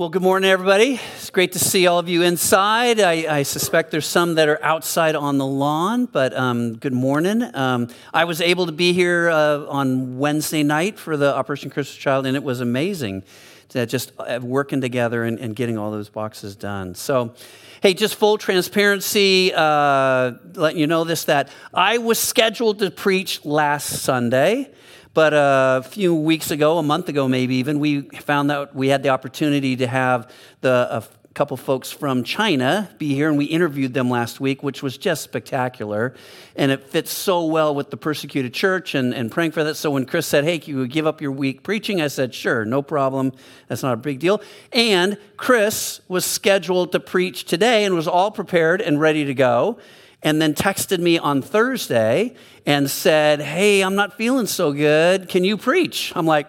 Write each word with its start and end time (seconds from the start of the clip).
Well, 0.00 0.08
good 0.08 0.22
morning, 0.22 0.48
everybody. 0.48 0.98
It's 1.16 1.28
great 1.28 1.52
to 1.52 1.58
see 1.58 1.86
all 1.86 1.98
of 1.98 2.08
you 2.08 2.22
inside. 2.22 3.00
I, 3.00 3.40
I 3.40 3.42
suspect 3.42 3.90
there's 3.90 4.06
some 4.06 4.36
that 4.36 4.48
are 4.48 4.58
outside 4.64 5.14
on 5.14 5.36
the 5.36 5.44
lawn, 5.44 6.06
but 6.06 6.34
um, 6.34 6.76
good 6.76 6.94
morning. 6.94 7.42
Um, 7.54 7.88
I 8.14 8.24
was 8.24 8.40
able 8.40 8.64
to 8.64 8.72
be 8.72 8.94
here 8.94 9.28
uh, 9.28 9.66
on 9.66 10.16
Wednesday 10.16 10.62
night 10.62 10.98
for 10.98 11.18
the 11.18 11.36
Operation 11.36 11.68
Christmas 11.68 11.98
Child, 11.98 12.24
and 12.24 12.34
it 12.34 12.42
was 12.42 12.62
amazing 12.62 13.24
to 13.68 13.84
just 13.84 14.12
uh, 14.18 14.40
working 14.42 14.80
together 14.80 15.22
and, 15.24 15.38
and 15.38 15.54
getting 15.54 15.76
all 15.76 15.90
those 15.90 16.08
boxes 16.08 16.56
done. 16.56 16.94
So, 16.94 17.34
hey, 17.82 17.92
just 17.92 18.14
full 18.14 18.38
transparency, 18.38 19.52
uh, 19.54 20.32
letting 20.54 20.80
you 20.80 20.86
know 20.86 21.04
this 21.04 21.24
that 21.24 21.50
I 21.74 21.98
was 21.98 22.18
scheduled 22.18 22.78
to 22.78 22.90
preach 22.90 23.44
last 23.44 24.00
Sunday. 24.02 24.70
But 25.12 25.34
uh, 25.34 25.82
a 25.84 25.88
few 25.88 26.14
weeks 26.14 26.50
ago, 26.50 26.78
a 26.78 26.82
month 26.82 27.08
ago 27.08 27.26
maybe 27.26 27.56
even, 27.56 27.80
we 27.80 28.02
found 28.02 28.50
that 28.50 28.74
we 28.74 28.88
had 28.88 29.02
the 29.02 29.08
opportunity 29.08 29.76
to 29.76 29.86
have 29.86 30.30
the, 30.60 30.88
a 30.90 31.02
couple 31.34 31.56
folks 31.56 31.90
from 31.90 32.22
China 32.22 32.88
be 32.98 33.14
here, 33.14 33.28
and 33.28 33.38
we 33.38 33.44
interviewed 33.44 33.94
them 33.94 34.08
last 34.08 34.40
week, 34.40 34.62
which 34.62 34.82
was 34.82 34.98
just 34.98 35.22
spectacular. 35.22 36.14
And 36.54 36.70
it 36.70 36.88
fits 36.88 37.12
so 37.12 37.44
well 37.46 37.74
with 37.74 37.90
the 37.90 37.96
persecuted 37.96 38.54
church 38.54 38.94
and, 38.94 39.12
and 39.12 39.32
praying 39.32 39.52
for 39.52 39.64
that. 39.64 39.76
So 39.76 39.90
when 39.90 40.06
Chris 40.06 40.26
said, 40.26 40.44
Hey, 40.44 40.58
can 40.58 40.76
you 40.76 40.86
give 40.86 41.06
up 41.06 41.20
your 41.20 41.32
week 41.32 41.62
preaching? 41.62 42.00
I 42.00 42.08
said, 42.08 42.34
Sure, 42.34 42.64
no 42.64 42.82
problem. 42.82 43.32
That's 43.68 43.82
not 43.82 43.94
a 43.94 43.96
big 43.96 44.20
deal. 44.20 44.40
And 44.72 45.18
Chris 45.36 46.00
was 46.08 46.24
scheduled 46.24 46.92
to 46.92 47.00
preach 47.00 47.44
today 47.44 47.84
and 47.84 47.94
was 47.94 48.08
all 48.08 48.30
prepared 48.30 48.80
and 48.80 49.00
ready 49.00 49.24
to 49.24 49.34
go 49.34 49.78
and 50.22 50.40
then 50.40 50.54
texted 50.54 50.98
me 50.98 51.18
on 51.18 51.42
Thursday 51.42 52.34
and 52.66 52.90
said, 52.90 53.40
Hey, 53.40 53.82
I'm 53.82 53.94
not 53.94 54.16
feeling 54.16 54.46
so 54.46 54.72
good. 54.72 55.28
Can 55.28 55.44
you 55.44 55.56
preach? 55.56 56.12
I'm 56.14 56.26
like, 56.26 56.46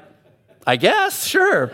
I 0.66 0.75
guess, 0.75 1.25
sure. 1.25 1.71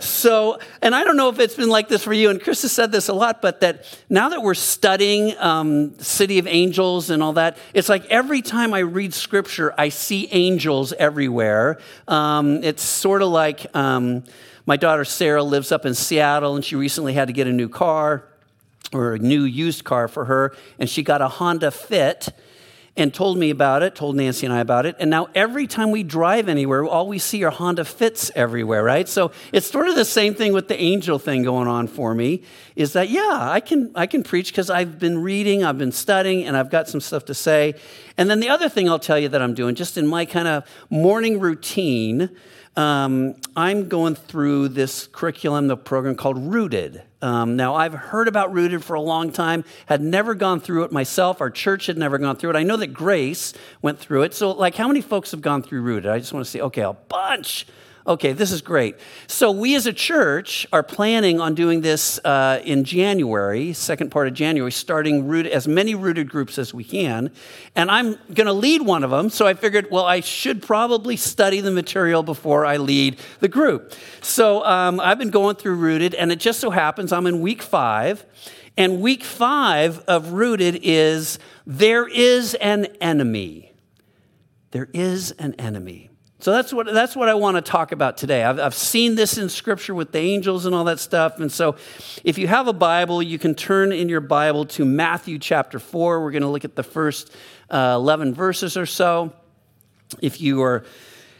So, 0.00 0.58
and 0.82 0.94
I 0.94 1.02
don't 1.04 1.16
know 1.16 1.30
if 1.30 1.38
it's 1.38 1.54
been 1.54 1.70
like 1.70 1.88
this 1.88 2.04
for 2.04 2.12
you, 2.12 2.28
and 2.28 2.40
Chris 2.40 2.62
has 2.62 2.72
said 2.72 2.92
this 2.92 3.08
a 3.08 3.14
lot, 3.14 3.40
but 3.40 3.60
that 3.60 3.98
now 4.10 4.28
that 4.28 4.42
we're 4.42 4.54
studying 4.54 5.36
um, 5.38 5.98
City 5.98 6.38
of 6.38 6.46
Angels 6.46 7.08
and 7.08 7.22
all 7.22 7.34
that, 7.34 7.56
it's 7.72 7.88
like 7.88 8.04
every 8.06 8.42
time 8.42 8.74
I 8.74 8.80
read 8.80 9.14
scripture, 9.14 9.72
I 9.78 9.88
see 9.88 10.28
angels 10.30 10.92
everywhere. 10.92 11.78
Um, 12.06 12.62
it's 12.62 12.82
sort 12.82 13.22
of 13.22 13.28
like 13.28 13.74
um, 13.74 14.24
my 14.66 14.76
daughter 14.76 15.04
Sarah 15.04 15.42
lives 15.42 15.72
up 15.72 15.86
in 15.86 15.94
Seattle, 15.94 16.54
and 16.54 16.64
she 16.64 16.76
recently 16.76 17.14
had 17.14 17.28
to 17.28 17.32
get 17.32 17.46
a 17.46 17.52
new 17.52 17.68
car 17.68 18.28
or 18.92 19.14
a 19.14 19.18
new 19.18 19.42
used 19.44 19.84
car 19.84 20.08
for 20.08 20.26
her, 20.26 20.54
and 20.78 20.88
she 20.88 21.02
got 21.02 21.22
a 21.22 21.28
Honda 21.28 21.70
Fit 21.70 22.28
and 22.96 23.12
told 23.12 23.36
me 23.36 23.50
about 23.50 23.82
it, 23.82 23.96
told 23.96 24.14
Nancy 24.14 24.46
and 24.46 24.54
I 24.54 24.60
about 24.60 24.86
it. 24.86 24.94
And 25.00 25.10
now 25.10 25.28
every 25.34 25.66
time 25.66 25.90
we 25.90 26.04
drive 26.04 26.48
anywhere, 26.48 26.84
all 26.84 27.08
we 27.08 27.18
see 27.18 27.42
are 27.42 27.50
Honda 27.50 27.84
Fits 27.84 28.30
everywhere, 28.36 28.84
right? 28.84 29.08
So 29.08 29.32
it's 29.52 29.66
sort 29.68 29.88
of 29.88 29.96
the 29.96 30.04
same 30.04 30.34
thing 30.34 30.52
with 30.52 30.68
the 30.68 30.80
angel 30.80 31.18
thing 31.18 31.42
going 31.42 31.66
on 31.66 31.88
for 31.88 32.14
me 32.14 32.42
is 32.76 32.92
that, 32.92 33.08
yeah, 33.08 33.38
I 33.40 33.58
can, 33.58 33.90
I 33.96 34.06
can 34.06 34.22
preach 34.22 34.52
because 34.52 34.70
I've 34.70 35.00
been 35.00 35.18
reading, 35.18 35.64
I've 35.64 35.78
been 35.78 35.92
studying, 35.92 36.44
and 36.44 36.56
I've 36.56 36.70
got 36.70 36.88
some 36.88 37.00
stuff 37.00 37.24
to 37.24 37.34
say. 37.34 37.74
And 38.16 38.30
then 38.30 38.38
the 38.38 38.48
other 38.48 38.68
thing 38.68 38.88
I'll 38.88 39.00
tell 39.00 39.18
you 39.18 39.28
that 39.28 39.42
I'm 39.42 39.54
doing, 39.54 39.74
just 39.74 39.98
in 39.98 40.06
my 40.06 40.24
kind 40.24 40.46
of 40.46 40.64
morning 40.88 41.40
routine, 41.40 42.30
um, 42.76 43.36
I'm 43.56 43.88
going 43.88 44.16
through 44.16 44.70
this 44.70 45.06
curriculum, 45.06 45.68
the 45.68 45.76
program 45.76 46.16
called 46.16 46.38
Rooted. 46.38 47.02
Um, 47.22 47.56
now, 47.56 47.74
I've 47.74 47.94
heard 47.94 48.26
about 48.26 48.52
Rooted 48.52 48.84
for 48.84 48.94
a 48.94 49.00
long 49.00 49.30
time, 49.30 49.64
had 49.86 50.00
never 50.00 50.34
gone 50.34 50.60
through 50.60 50.84
it 50.84 50.92
myself. 50.92 51.40
Our 51.40 51.50
church 51.50 51.86
had 51.86 51.96
never 51.96 52.18
gone 52.18 52.36
through 52.36 52.50
it. 52.50 52.56
I 52.56 52.64
know 52.64 52.76
that 52.76 52.88
Grace 52.88 53.54
went 53.80 53.98
through 53.98 54.22
it. 54.22 54.34
So, 54.34 54.50
like, 54.50 54.74
how 54.74 54.88
many 54.88 55.00
folks 55.00 55.30
have 55.30 55.40
gone 55.40 55.62
through 55.62 55.82
Rooted? 55.82 56.10
I 56.10 56.18
just 56.18 56.32
want 56.32 56.44
to 56.44 56.50
say, 56.50 56.60
okay, 56.60 56.82
a 56.82 56.92
bunch. 56.92 57.66
Okay, 58.06 58.34
this 58.34 58.52
is 58.52 58.60
great. 58.60 58.96
So, 59.28 59.50
we 59.50 59.74
as 59.76 59.86
a 59.86 59.92
church 59.92 60.66
are 60.74 60.82
planning 60.82 61.40
on 61.40 61.54
doing 61.54 61.80
this 61.80 62.18
uh, 62.22 62.60
in 62.62 62.84
January, 62.84 63.72
second 63.72 64.10
part 64.10 64.28
of 64.28 64.34
January, 64.34 64.70
starting 64.70 65.26
rooted, 65.26 65.52
as 65.52 65.66
many 65.66 65.94
rooted 65.94 66.28
groups 66.28 66.58
as 66.58 66.74
we 66.74 66.84
can. 66.84 67.30
And 67.74 67.90
I'm 67.90 68.18
going 68.34 68.46
to 68.46 68.52
lead 68.52 68.82
one 68.82 69.04
of 69.04 69.10
them. 69.10 69.30
So, 69.30 69.46
I 69.46 69.54
figured, 69.54 69.88
well, 69.90 70.04
I 70.04 70.20
should 70.20 70.60
probably 70.60 71.16
study 71.16 71.60
the 71.60 71.70
material 71.70 72.22
before 72.22 72.66
I 72.66 72.76
lead 72.76 73.18
the 73.40 73.48
group. 73.48 73.94
So, 74.20 74.62
um, 74.66 75.00
I've 75.00 75.18
been 75.18 75.30
going 75.30 75.56
through 75.56 75.76
rooted, 75.76 76.14
and 76.14 76.30
it 76.30 76.40
just 76.40 76.60
so 76.60 76.68
happens 76.68 77.10
I'm 77.10 77.26
in 77.26 77.40
week 77.40 77.62
five. 77.62 78.26
And 78.76 79.00
week 79.00 79.24
five 79.24 80.00
of 80.00 80.32
rooted 80.32 80.80
is 80.82 81.38
there 81.64 82.06
is 82.06 82.52
an 82.56 82.84
enemy. 83.00 83.72
There 84.72 84.90
is 84.92 85.30
an 85.30 85.54
enemy. 85.54 86.10
So 86.44 86.52
that's 86.52 86.74
what, 86.74 86.92
that's 86.92 87.16
what 87.16 87.30
I 87.30 87.32
want 87.32 87.56
to 87.56 87.62
talk 87.62 87.90
about 87.90 88.18
today. 88.18 88.44
I've, 88.44 88.60
I've 88.60 88.74
seen 88.74 89.14
this 89.14 89.38
in 89.38 89.48
scripture 89.48 89.94
with 89.94 90.12
the 90.12 90.18
angels 90.18 90.66
and 90.66 90.74
all 90.74 90.84
that 90.84 91.00
stuff. 91.00 91.40
And 91.40 91.50
so 91.50 91.76
if 92.22 92.36
you 92.36 92.46
have 92.48 92.68
a 92.68 92.72
Bible, 92.74 93.22
you 93.22 93.38
can 93.38 93.54
turn 93.54 93.92
in 93.92 94.10
your 94.10 94.20
Bible 94.20 94.66
to 94.66 94.84
Matthew 94.84 95.38
chapter 95.38 95.78
4. 95.78 96.22
We're 96.22 96.32
going 96.32 96.42
to 96.42 96.50
look 96.50 96.66
at 96.66 96.76
the 96.76 96.82
first 96.82 97.34
uh, 97.70 97.94
11 97.96 98.34
verses 98.34 98.76
or 98.76 98.84
so. 98.84 99.32
If 100.20 100.38
you 100.42 100.62
are 100.62 100.84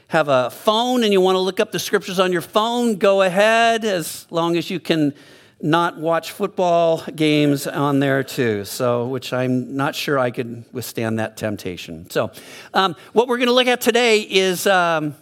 have 0.08 0.28
a 0.28 0.48
phone 0.48 1.04
and 1.04 1.12
you 1.12 1.20
want 1.20 1.36
to 1.36 1.40
look 1.40 1.60
up 1.60 1.70
the 1.70 1.78
scriptures 1.78 2.18
on 2.18 2.32
your 2.32 2.40
phone, 2.40 2.96
go 2.96 3.20
ahead 3.20 3.84
as 3.84 4.26
long 4.30 4.56
as 4.56 4.70
you 4.70 4.80
can 4.80 5.12
not 5.64 5.96
watch 5.96 6.32
football 6.32 7.02
games 7.16 7.66
on 7.66 7.98
there 7.98 8.22
too, 8.22 8.66
so 8.66 9.08
which 9.08 9.32
I'm 9.32 9.74
not 9.74 9.94
sure 9.94 10.18
I 10.18 10.30
could 10.30 10.66
withstand 10.72 11.18
that 11.18 11.38
temptation. 11.38 12.08
So, 12.10 12.30
um, 12.74 12.94
what 13.14 13.28
we're 13.28 13.38
going 13.38 13.48
to 13.48 13.54
look 13.54 13.66
at 13.66 13.80
today 13.80 14.20
is 14.20 14.66
um, 14.66 15.16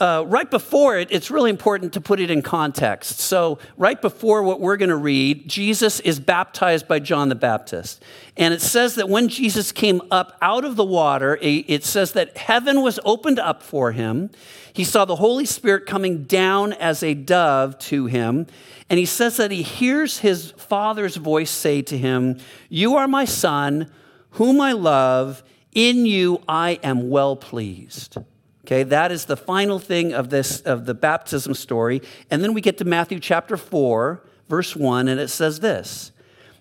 uh, 0.00 0.24
right 0.26 0.50
before 0.50 0.98
it, 0.98 1.08
it's 1.12 1.30
really 1.30 1.50
important 1.50 1.92
to 1.92 2.00
put 2.00 2.18
it 2.18 2.28
in 2.28 2.42
context. 2.42 3.20
So, 3.20 3.60
right 3.76 4.00
before 4.00 4.42
what 4.42 4.60
we're 4.60 4.76
going 4.76 4.88
to 4.88 4.96
read, 4.96 5.48
Jesus 5.48 6.00
is 6.00 6.18
baptized 6.18 6.88
by 6.88 6.98
John 6.98 7.28
the 7.28 7.36
Baptist. 7.36 8.02
And 8.36 8.52
it 8.52 8.60
says 8.60 8.96
that 8.96 9.08
when 9.08 9.28
Jesus 9.28 9.70
came 9.70 10.02
up 10.10 10.36
out 10.42 10.64
of 10.64 10.74
the 10.74 10.84
water, 10.84 11.38
it 11.40 11.84
says 11.84 12.12
that 12.12 12.36
heaven 12.36 12.82
was 12.82 12.98
opened 13.04 13.38
up 13.38 13.62
for 13.62 13.92
him. 13.92 14.30
He 14.72 14.82
saw 14.82 15.04
the 15.04 15.16
Holy 15.16 15.46
Spirit 15.46 15.86
coming 15.86 16.24
down 16.24 16.72
as 16.72 17.04
a 17.04 17.14
dove 17.14 17.78
to 17.80 18.06
him. 18.06 18.48
And 18.90 18.98
he 18.98 19.06
says 19.06 19.36
that 19.36 19.52
he 19.52 19.62
hears 19.62 20.18
his 20.18 20.50
father's 20.52 21.16
voice 21.16 21.52
say 21.52 21.82
to 21.82 21.96
him, 21.96 22.40
You 22.68 22.96
are 22.96 23.06
my 23.06 23.24
son, 23.24 23.92
whom 24.30 24.60
I 24.60 24.72
love. 24.72 25.44
In 25.72 26.06
you 26.06 26.42
I 26.48 26.80
am 26.82 27.10
well 27.10 27.36
pleased. 27.36 28.18
Okay, 28.64 28.82
that 28.82 29.12
is 29.12 29.26
the 29.26 29.36
final 29.36 29.78
thing 29.78 30.14
of 30.14 30.30
this 30.30 30.62
of 30.62 30.86
the 30.86 30.94
baptism 30.94 31.52
story. 31.52 32.00
And 32.30 32.42
then 32.42 32.54
we 32.54 32.62
get 32.62 32.78
to 32.78 32.86
Matthew 32.86 33.20
chapter 33.20 33.58
4, 33.58 34.24
verse 34.48 34.74
1, 34.74 35.06
and 35.06 35.20
it 35.20 35.28
says 35.28 35.60
this. 35.60 36.12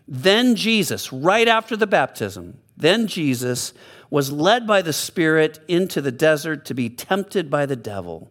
Then 0.06 0.56
Jesus, 0.56 1.13
right 1.13 1.47
after 1.47 1.78
the 1.78 1.88
baptism, 1.88 2.59
then 2.75 3.08
Jesus 3.08 3.74
was 4.09 4.34
led 4.34 4.68
by 4.68 4.81
the 4.81 4.92
Spirit 4.92 5.59
into 5.69 6.02
the 6.02 6.12
desert 6.12 6.66
to 6.66 6.74
be 6.74 6.90
tempted 6.90 7.50
by 7.50 7.66
the 7.66 7.78
devil. 7.78 8.30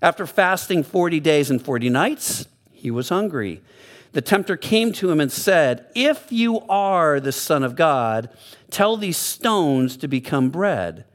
After 0.00 0.24
fasting 0.24 0.84
40 0.84 1.18
days 1.18 1.50
and 1.50 1.60
40 1.60 1.90
nights, 1.90 2.46
he 2.70 2.92
was 2.92 3.08
hungry. 3.08 3.60
The 4.12 4.22
tempter 4.22 4.56
came 4.56 4.92
to 4.92 5.10
him 5.10 5.18
and 5.18 5.32
said, 5.32 5.86
If 5.96 6.30
you 6.30 6.60
are 6.68 7.18
the 7.18 7.32
Son 7.32 7.64
of 7.64 7.74
God, 7.74 8.28
tell 8.70 8.96
these 8.96 9.16
stones 9.16 9.96
to 9.96 10.06
become 10.06 10.50
bread. 10.50 11.06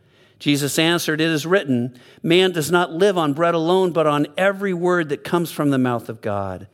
Jesus 0.46 0.78
answered, 0.78 1.22
It 1.22 1.32
is 1.32 1.48
written, 1.48 2.00
Man 2.22 2.52
does 2.52 2.70
not 2.70 2.94
live 2.94 3.18
on 3.18 3.34
bread 3.34 3.56
alone, 3.56 3.92
but 3.92 4.06
on 4.06 4.28
every 4.38 4.76
word 4.76 5.10
that 5.10 5.24
comes 5.24 5.52
from 5.52 5.72
the 5.72 5.80
mouth 5.80 6.08
of 6.08 6.22
God. 6.22 6.68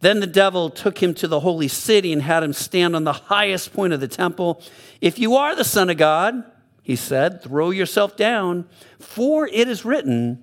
Then 0.00 0.20
the 0.20 0.26
devil 0.26 0.70
took 0.70 1.02
him 1.02 1.12
to 1.16 1.28
the 1.28 1.40
holy 1.40 1.68
city 1.68 2.14
and 2.14 2.22
had 2.22 2.42
him 2.42 2.54
stand 2.54 2.96
on 2.96 3.04
the 3.04 3.12
highest 3.12 3.74
point 3.74 3.92
of 3.92 4.00
the 4.00 4.08
temple. 4.08 4.62
If 5.02 5.18
you 5.18 5.36
are 5.36 5.54
the 5.54 5.62
Son 5.62 5.90
of 5.90 5.98
God, 5.98 6.42
he 6.82 6.96
said, 6.96 7.42
throw 7.42 7.68
yourself 7.68 8.16
down, 8.16 8.66
for 8.98 9.46
it 9.46 9.68
is 9.68 9.84
written, 9.84 10.42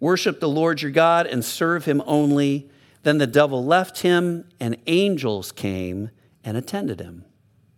Worship 0.00 0.40
the 0.40 0.48
Lord 0.48 0.82
your 0.82 0.90
God 0.90 1.26
and 1.26 1.44
serve 1.44 1.84
him 1.84 2.02
only. 2.06 2.70
Then 3.02 3.18
the 3.18 3.26
devil 3.26 3.64
left 3.64 4.00
him, 4.00 4.48
and 4.58 4.76
angels 4.86 5.52
came 5.52 6.10
and 6.44 6.56
attended 6.56 7.00
him. 7.00 7.24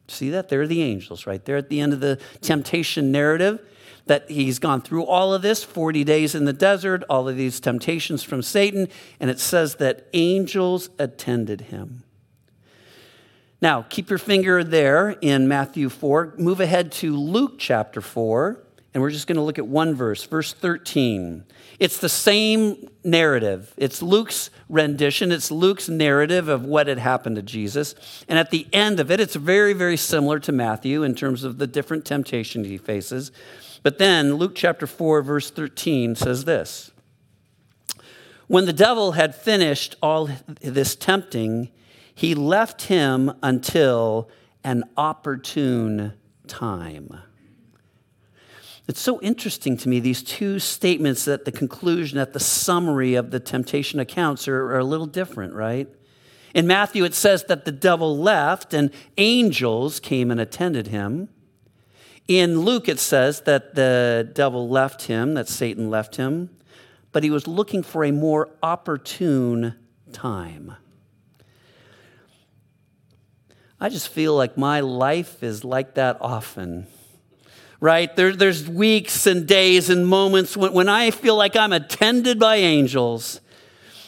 See 0.08 0.30
that? 0.30 0.48
They're 0.48 0.66
the 0.66 0.82
angels 0.82 1.26
right 1.26 1.44
there 1.44 1.56
at 1.56 1.68
the 1.68 1.80
end 1.80 1.92
of 1.92 2.00
the 2.00 2.18
temptation 2.40 3.12
narrative. 3.12 3.60
That 4.06 4.30
he's 4.30 4.58
gone 4.58 4.80
through 4.80 5.04
all 5.04 5.34
of 5.34 5.42
this 5.42 5.62
40 5.62 6.02
days 6.02 6.34
in 6.34 6.46
the 6.46 6.54
desert, 6.54 7.04
all 7.10 7.28
of 7.28 7.36
these 7.36 7.60
temptations 7.60 8.22
from 8.22 8.40
Satan, 8.40 8.88
and 9.20 9.28
it 9.28 9.38
says 9.38 9.74
that 9.76 10.08
angels 10.14 10.88
attended 10.98 11.60
him. 11.62 12.04
Now, 13.60 13.82
keep 13.82 14.08
your 14.08 14.18
finger 14.18 14.64
there 14.64 15.10
in 15.20 15.46
Matthew 15.46 15.90
4. 15.90 16.36
Move 16.38 16.60
ahead 16.60 16.90
to 16.92 17.14
Luke 17.16 17.58
chapter 17.58 18.00
4, 18.00 18.62
and 18.94 19.02
we're 19.02 19.11
just 19.11 19.26
going 19.26 19.37
to 19.37 19.43
look 19.43 19.58
at 19.58 19.67
one 19.67 19.94
verse, 19.94 20.25
verse 20.25 20.52
13. 20.52 21.44
It's 21.79 21.99
the 21.99 22.08
same 22.08 22.88
narrative. 23.05 23.73
It's 23.76 24.02
Luke's 24.02 24.50
rendition, 24.69 25.31
it's 25.31 25.50
Luke's 25.50 25.88
narrative 25.88 26.49
of 26.49 26.64
what 26.64 26.87
had 26.87 26.99
happened 26.99 27.37
to 27.37 27.43
Jesus. 27.43 27.94
And 28.29 28.38
at 28.38 28.50
the 28.50 28.67
end 28.73 28.99
of 28.99 29.11
it, 29.11 29.20
it's 29.20 29.37
very, 29.37 29.75
very 29.75 29.96
similar 29.96 30.38
to 30.40 30.52
Matthew 30.52 31.02
in 31.02 31.14
terms 31.14 31.44
of 31.44 31.58
the 31.58 31.67
different 31.67 32.05
temptations 32.05 32.67
he 32.67 32.79
faces. 32.79 33.31
But 33.82 33.99
then 33.99 34.35
Luke 34.35 34.55
chapter 34.55 34.87
4, 34.87 35.23
verse 35.23 35.50
13 35.50 36.17
says 36.17 36.44
this 36.44 36.90
When 38.46 38.64
the 38.64 38.73
devil 38.73 39.12
had 39.12 39.35
finished 39.35 39.96
all 40.02 40.31
this 40.62 40.96
tempting, 40.96 41.70
he 42.14 42.35
left 42.35 42.82
him 42.82 43.32
until 43.43 44.29
an 44.64 44.85
opportune 44.96 46.14
time. 46.49 47.20
It's 48.88 49.02
so 49.02 49.20
interesting 49.20 49.76
to 49.76 49.88
me, 49.88 50.00
these 50.00 50.23
two 50.23 50.58
statements 50.58 51.29
at 51.29 51.44
the 51.44 51.52
conclusion, 51.52 52.19
at 52.19 52.32
the 52.32 52.40
summary 52.40 53.17
of 53.17 53.31
the 53.31 53.38
temptation 53.38 54.00
accounts 54.00 54.49
are, 54.49 54.73
are, 54.73 54.79
a 54.79 54.85
little 54.85 55.06
different, 55.06 55.52
right? 55.52 55.87
In 56.55 56.67
Matthew, 56.67 57.05
it 57.05 57.14
says 57.14 57.44
that 57.44 57.67
the 57.67 57.73
devil 57.73 58.17
left 58.17 58.73
and 58.73 58.90
angels 59.19 60.00
came 60.00 60.31
and 60.31 60.40
attended 60.40 60.87
him. 60.87 61.29
In 62.29 62.61
Luke, 62.61 62.88
it 62.88 62.99
says 62.99 63.43
that 63.43 63.75
the 63.75 64.31
devil 64.32 64.70
left 64.70 65.02
him, 65.02 65.35
that 65.35 65.49
Satan 65.49 65.90
left 65.90 66.17
him, 66.17 66.49
but 67.12 67.23
he 67.23 67.29
was 67.29 67.46
looking 67.46 67.82
for 67.82 68.05
a 68.05 68.11
more 68.11 68.49
opportune 68.62 69.75
time. 70.12 70.75
I 73.79 73.90
just 73.90 74.08
feel 74.08 74.35
like 74.35 74.56
my 74.56 74.81
life 74.81 75.43
is 75.43 75.62
like 75.62 75.94
that 75.94 76.17
often 76.23 76.87
right? 77.80 78.14
There, 78.16 78.34
there's 78.34 78.69
weeks 78.69 79.26
and 79.26 79.46
days 79.46 79.90
and 79.90 80.06
moments 80.06 80.56
when, 80.56 80.72
when 80.72 80.88
I 80.88 81.10
feel 81.10 81.36
like 81.36 81.56
I'm 81.56 81.72
attended 81.72 82.38
by 82.38 82.56
angels 82.56 83.40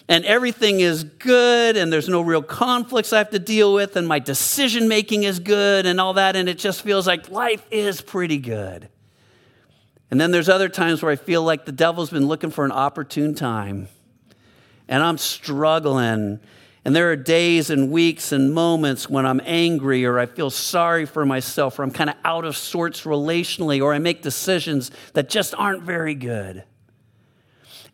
and 0.08 0.24
everything 0.24 0.80
is 0.80 1.04
good 1.04 1.76
and 1.76 1.92
there's 1.92 2.08
no 2.08 2.20
real 2.20 2.42
conflicts 2.42 3.12
I 3.12 3.18
have 3.18 3.30
to 3.30 3.38
deal 3.38 3.72
with 3.72 3.96
and 3.96 4.08
my 4.08 4.18
decision 4.18 4.88
making 4.88 5.22
is 5.22 5.38
good 5.38 5.86
and 5.86 6.00
all 6.00 6.14
that. 6.14 6.34
And 6.34 6.48
it 6.48 6.58
just 6.58 6.82
feels 6.82 7.06
like 7.06 7.30
life 7.30 7.64
is 7.70 8.00
pretty 8.00 8.38
good. 8.38 8.88
And 10.10 10.20
then 10.20 10.32
there's 10.32 10.48
other 10.48 10.68
times 10.68 11.02
where 11.02 11.12
I 11.12 11.16
feel 11.16 11.44
like 11.44 11.64
the 11.64 11.72
devil's 11.72 12.10
been 12.10 12.26
looking 12.26 12.50
for 12.50 12.64
an 12.64 12.72
opportune 12.72 13.34
time 13.34 13.86
and 14.88 15.04
I'm 15.04 15.16
struggling 15.16 16.40
and 16.84 16.96
there 16.96 17.10
are 17.10 17.16
days 17.16 17.68
and 17.68 17.90
weeks 17.90 18.32
and 18.32 18.54
moments 18.54 19.08
when 19.08 19.26
I'm 19.26 19.40
angry 19.44 20.06
or 20.06 20.18
I 20.18 20.26
feel 20.26 20.48
sorry 20.48 21.04
for 21.04 21.26
myself 21.26 21.78
or 21.78 21.82
I'm 21.82 21.90
kind 21.90 22.08
of 22.08 22.16
out 22.24 22.46
of 22.46 22.56
sorts 22.56 23.02
relationally 23.02 23.82
or 23.82 23.92
I 23.92 23.98
make 23.98 24.22
decisions 24.22 24.90
that 25.12 25.28
just 25.28 25.54
aren't 25.54 25.82
very 25.82 26.14
good. 26.14 26.64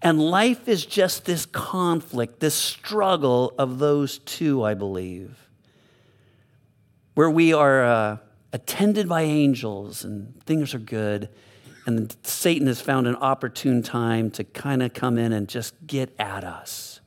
And 0.02 0.20
life 0.20 0.68
is 0.68 0.86
just 0.86 1.24
this 1.24 1.46
conflict, 1.46 2.38
this 2.38 2.54
struggle 2.54 3.54
of 3.58 3.78
those 3.78 4.18
two, 4.18 4.62
I 4.62 4.74
believe, 4.74 5.48
where 7.14 7.30
we 7.30 7.52
are 7.52 7.82
uh, 7.82 8.16
attended 8.52 9.08
by 9.08 9.22
angels 9.22 10.04
and 10.04 10.40
things 10.44 10.74
are 10.74 10.78
good. 10.78 11.28
And 11.86 12.14
Satan 12.22 12.68
has 12.68 12.80
found 12.80 13.08
an 13.08 13.16
opportune 13.16 13.82
time 13.82 14.30
to 14.32 14.44
kind 14.44 14.82
of 14.82 14.92
come 14.92 15.18
in 15.18 15.32
and 15.32 15.48
just 15.48 15.74
get 15.86 16.14
at 16.20 16.44
us. 16.44 17.00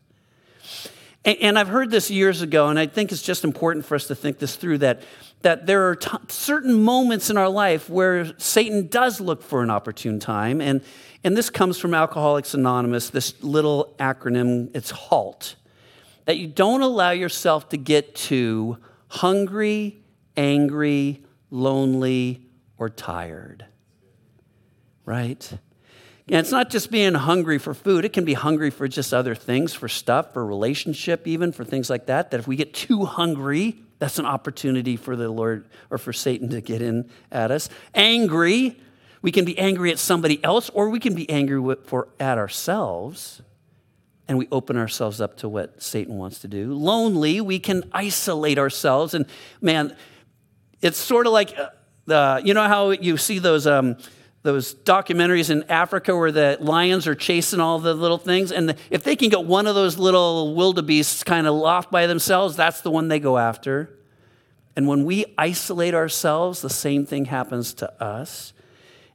And, 1.26 1.60
I've 1.60 1.68
heard 1.68 1.92
this 1.92 2.10
years 2.10 2.42
ago, 2.42 2.70
and 2.70 2.80
I 2.80 2.88
think 2.88 3.12
it's 3.12 3.22
just 3.22 3.44
important 3.44 3.86
for 3.86 3.96
us 3.96 4.08
to 4.08 4.16
think 4.16 4.40
this 4.40 4.56
through 4.56 4.78
that, 4.80 5.02
that 5.42 5.66
there 5.66 5.90
are 5.90 5.96
t- 5.96 6.18
certain 6.30 6.82
moments 6.82 7.30
in 7.30 7.36
our 7.36 7.50
life 7.50 7.90
where 7.90 8.38
Satan 8.40 8.88
does 8.88 9.20
look 9.20 9.44
for 9.44 9.62
an 9.62 9.70
opportune 9.70 10.20
time. 10.20 10.62
And, 10.62 10.82
and 11.24 11.36
this 11.36 11.50
comes 11.50 11.78
from 11.78 11.94
Alcoholics 11.94 12.54
Anonymous, 12.54 13.10
this 13.10 13.44
little 13.44 13.94
acronym, 14.00 14.74
it's 14.74 14.92
HALT. 14.92 15.56
That 16.24 16.38
you 16.38 16.48
don't 16.48 16.82
allow 16.82 17.12
yourself 17.12 17.68
to 17.70 17.78
get 17.78 18.16
too 18.16 18.78
hungry, 19.10 20.02
angry, 20.38 21.24
lonely, 21.50 22.46
or 22.78 22.90
tired. 22.90 23.66
Right? 25.04 25.52
And 26.32 26.38
it's 26.38 26.52
not 26.52 26.70
just 26.70 26.92
being 26.92 27.16
hungry 27.16 27.58
for 27.58 27.74
food, 27.74 28.06
it 28.06 28.14
can 28.14 28.24
be 28.24 28.36
hungry 28.36 28.70
for 28.70 28.88
just 28.88 29.14
other 29.14 29.34
things, 29.34 29.74
for 29.74 29.88
stuff, 29.88 30.34
for 30.34 30.46
relationship, 30.46 31.28
even 31.28 31.52
for 31.52 31.66
things 31.66 31.90
like 31.90 32.06
that. 32.06 32.30
That 32.30 32.40
if 32.40 32.48
we 32.48 32.56
get 32.56 32.74
too 32.74 33.06
hungry, 33.06 33.78
that's 33.98 34.20
an 34.20 34.28
opportunity 34.28 34.96
for 34.96 35.16
the 35.16 35.28
Lord 35.30 35.68
or 35.90 35.98
for 35.98 36.14
Satan 36.14 36.50
to 36.50 36.62
get 36.62 36.84
in 36.84 37.10
at 37.32 37.50
us. 37.50 37.68
Angry, 37.96 38.80
we 39.24 39.32
can 39.32 39.44
be 39.44 39.58
angry 39.58 39.92
at 39.92 39.98
somebody 39.98 40.42
else, 40.44 40.70
or 40.70 40.90
we 40.90 41.00
can 41.00 41.16
be 41.16 41.28
angry 41.30 41.60
with, 41.60 41.88
for, 41.88 42.10
at 42.20 42.38
ourselves, 42.38 43.42
and 44.28 44.38
we 44.38 44.48
open 44.52 44.78
ourselves 44.78 45.20
up 45.20 45.36
to 45.38 45.50
what 45.50 45.82
Satan 45.82 46.18
wants 46.18 46.40
to 46.40 46.48
do. 46.48 46.74
Lonely, 46.74 47.42
we 47.42 47.58
can 47.58 47.90
isolate 47.92 48.60
ourselves, 48.60 49.16
and 49.16 49.26
man, 49.62 49.96
it's 50.80 51.00
sort 51.00 51.26
of 51.26 51.34
like, 51.34 51.58
uh, 52.08 52.40
you 52.44 52.54
know 52.54 52.68
how 52.68 52.92
you 52.92 53.18
see 53.18 53.40
those. 53.40 53.66
Um, 53.66 53.98
those 54.42 54.74
documentaries 54.74 55.50
in 55.50 55.64
Africa 55.64 56.16
where 56.16 56.32
the 56.32 56.58
lions 56.62 57.08
are 57.08 57.16
chasing 57.16 57.60
all 57.60 57.80
the 57.80 57.94
little 57.94 58.18
things. 58.18 58.52
And 58.52 58.76
if 58.90 59.04
they 59.04 59.16
can 59.16 59.30
get 59.30 59.44
one 59.44 59.68
of 59.68 59.76
those 59.76 59.98
little 59.98 60.56
wildebeests 60.56 61.24
kind 61.24 61.46
of 61.46 61.56
off 61.56 61.92
by 61.92 62.08
themselves, 62.08 62.56
that's 62.56 62.82
the 62.82 62.92
one 62.92 63.10
they 63.10 63.20
go 63.20 63.38
after. 63.38 63.98
And 64.76 64.88
when 64.88 65.04
we 65.04 65.26
isolate 65.38 65.94
ourselves, 65.94 66.62
the 66.62 66.70
same 66.70 67.06
thing 67.06 67.26
happens 67.26 67.74
to 67.76 68.04
us. 68.04 68.54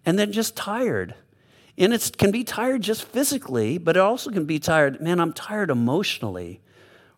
And 0.05 0.19
then 0.19 0.33
just 0.33 0.57
tired. 0.57 1.15
And 1.79 1.95
it 1.95 2.19
can 2.19 2.31
be 2.31 2.45
tired 2.45 2.83
just 2.83 3.05
physically, 3.05 3.79
but 3.79 3.97
it 3.97 4.01
also 4.01 4.31
can 4.31 4.45
be 4.45 4.59
tired. 4.59 5.01
Man, 5.01 5.19
I'm 5.19 5.33
tired 5.33 5.71
emotionally, 5.71 6.61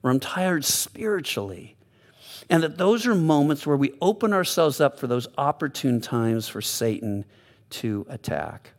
or 0.02 0.10
I'm 0.10 0.20
tired 0.20 0.64
spiritually. 0.64 1.76
And 2.48 2.62
that 2.62 2.78
those 2.78 3.04
are 3.06 3.14
moments 3.16 3.66
where 3.66 3.76
we 3.76 3.94
open 4.00 4.32
ourselves 4.32 4.80
up 4.80 5.00
for 5.00 5.08
those 5.08 5.26
opportune 5.36 6.00
times 6.00 6.46
for 6.46 6.62
Satan 6.62 7.24
to 7.70 8.06
attack. 8.08 8.72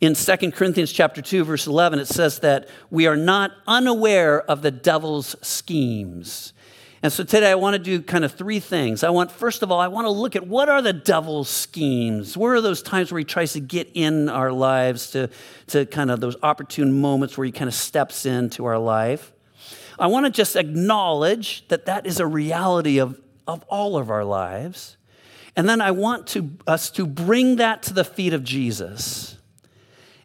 In 0.00 0.14
2 0.14 0.52
Corinthians 0.52 0.92
chapter 0.92 1.20
2 1.20 1.44
verse 1.44 1.66
11 1.66 1.98
it 1.98 2.06
says 2.06 2.38
that 2.40 2.68
we 2.90 3.06
are 3.06 3.16
not 3.16 3.50
unaware 3.66 4.40
of 4.42 4.62
the 4.62 4.70
devil's 4.70 5.34
schemes. 5.42 6.52
And 7.02 7.12
so 7.12 7.22
today 7.22 7.50
I 7.50 7.54
want 7.54 7.74
to 7.74 7.78
do 7.78 8.02
kind 8.02 8.24
of 8.24 8.32
three 8.32 8.60
things. 8.60 9.02
I 9.02 9.10
want 9.10 9.30
first 9.30 9.62
of 9.62 9.72
all 9.72 9.80
I 9.80 9.88
want 9.88 10.04
to 10.06 10.10
look 10.10 10.36
at 10.36 10.46
what 10.46 10.68
are 10.68 10.82
the 10.82 10.92
devil's 10.92 11.48
schemes? 11.48 12.36
Where 12.36 12.54
are 12.54 12.60
those 12.60 12.82
times 12.82 13.10
where 13.10 13.18
he 13.18 13.24
tries 13.24 13.54
to 13.54 13.60
get 13.60 13.90
in 13.94 14.28
our 14.28 14.52
lives 14.52 15.10
to 15.12 15.30
to 15.68 15.86
kind 15.86 16.10
of 16.10 16.20
those 16.20 16.36
opportune 16.42 17.00
moments 17.00 17.36
where 17.36 17.44
he 17.44 17.52
kind 17.52 17.68
of 17.68 17.74
steps 17.74 18.26
into 18.26 18.66
our 18.66 18.78
life? 18.78 19.32
I 19.98 20.06
want 20.06 20.26
to 20.26 20.30
just 20.30 20.54
acknowledge 20.54 21.66
that 21.68 21.86
that 21.86 22.06
is 22.06 22.20
a 22.20 22.26
reality 22.26 22.98
of 22.98 23.20
of 23.48 23.64
all 23.64 23.96
of 23.96 24.10
our 24.10 24.24
lives. 24.24 24.97
And 25.58 25.68
then 25.68 25.80
I 25.80 25.90
want 25.90 26.28
to, 26.28 26.52
us 26.68 26.88
to 26.92 27.04
bring 27.04 27.56
that 27.56 27.82
to 27.82 27.92
the 27.92 28.04
feet 28.04 28.32
of 28.32 28.44
Jesus. 28.44 29.36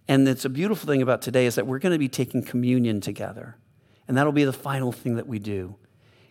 And 0.07 0.27
it's 0.27 0.45
a 0.45 0.49
beautiful 0.49 0.87
thing 0.87 1.01
about 1.01 1.23
today 1.23 1.47
is 1.47 1.55
that 1.55 1.65
we're 1.65 1.79
going 1.79 1.91
to 1.91 1.97
be 1.97 2.07
taking 2.07 2.43
communion 2.43 3.01
together. 3.01 3.55
And 4.07 4.15
that'll 4.15 4.31
be 4.31 4.43
the 4.43 4.53
final 4.53 4.91
thing 4.91 5.15
that 5.15 5.25
we 5.25 5.39
do. 5.39 5.75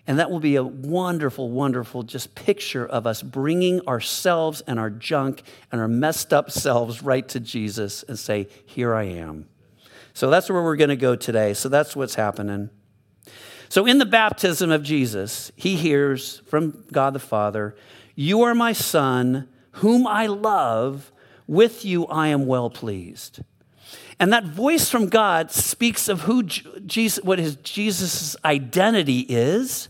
And 0.06 0.21
that 0.21 0.30
will 0.30 0.38
be 0.38 0.54
a 0.54 0.62
wonderful, 0.62 1.50
wonderful 1.50 2.04
just 2.04 2.37
picture 2.37 2.87
of 2.87 3.04
us 3.04 3.23
bringing 3.23 3.80
ourselves 3.88 4.61
and 4.68 4.78
our 4.78 4.90
junk 4.90 5.42
and 5.73 5.80
our 5.80 5.88
messed 5.88 6.32
up 6.32 6.52
selves 6.52 7.02
right 7.02 7.28
to 7.30 7.40
Jesus 7.40 8.04
and 8.04 8.16
say, 8.16 8.47
Here 8.66 8.94
I 8.94 9.02
am. 9.02 9.49
So 10.14 10.30
that's 10.30 10.49
where 10.49 10.62
we're 10.62 10.76
going 10.76 10.90
to 10.90 10.97
go 10.97 11.16
today. 11.16 11.54
So 11.54 11.68
that's 11.68 11.97
what's 11.97 12.14
happening. 12.14 12.71
So 13.68 13.85
in 13.85 13.99
the 13.99 14.06
baptism 14.06 14.71
of 14.71 14.85
Jesus, 14.85 15.50
he 15.56 15.75
hears 15.75 16.40
from 16.47 16.85
God 16.92 17.14
the 17.14 17.18
Father, 17.18 17.75
you 18.14 18.42
are 18.42 18.54
my 18.54 18.73
son, 18.73 19.49
whom 19.73 20.07
I 20.07 20.26
love. 20.26 21.12
With 21.47 21.85
you 21.85 22.07
I 22.07 22.28
am 22.28 22.47
well 22.47 22.71
pleased. 22.71 23.40
And 24.19 24.33
that 24.33 24.45
voice 24.45 24.88
from 24.88 25.09
God 25.09 25.50
speaks 25.50 26.09
of 26.09 26.23
who 26.23 26.45
Jesus, 26.45 27.25
what 27.25 27.38
his 27.38 27.57
Jesus' 27.57 28.37
identity 28.45 29.21
is. 29.28 29.88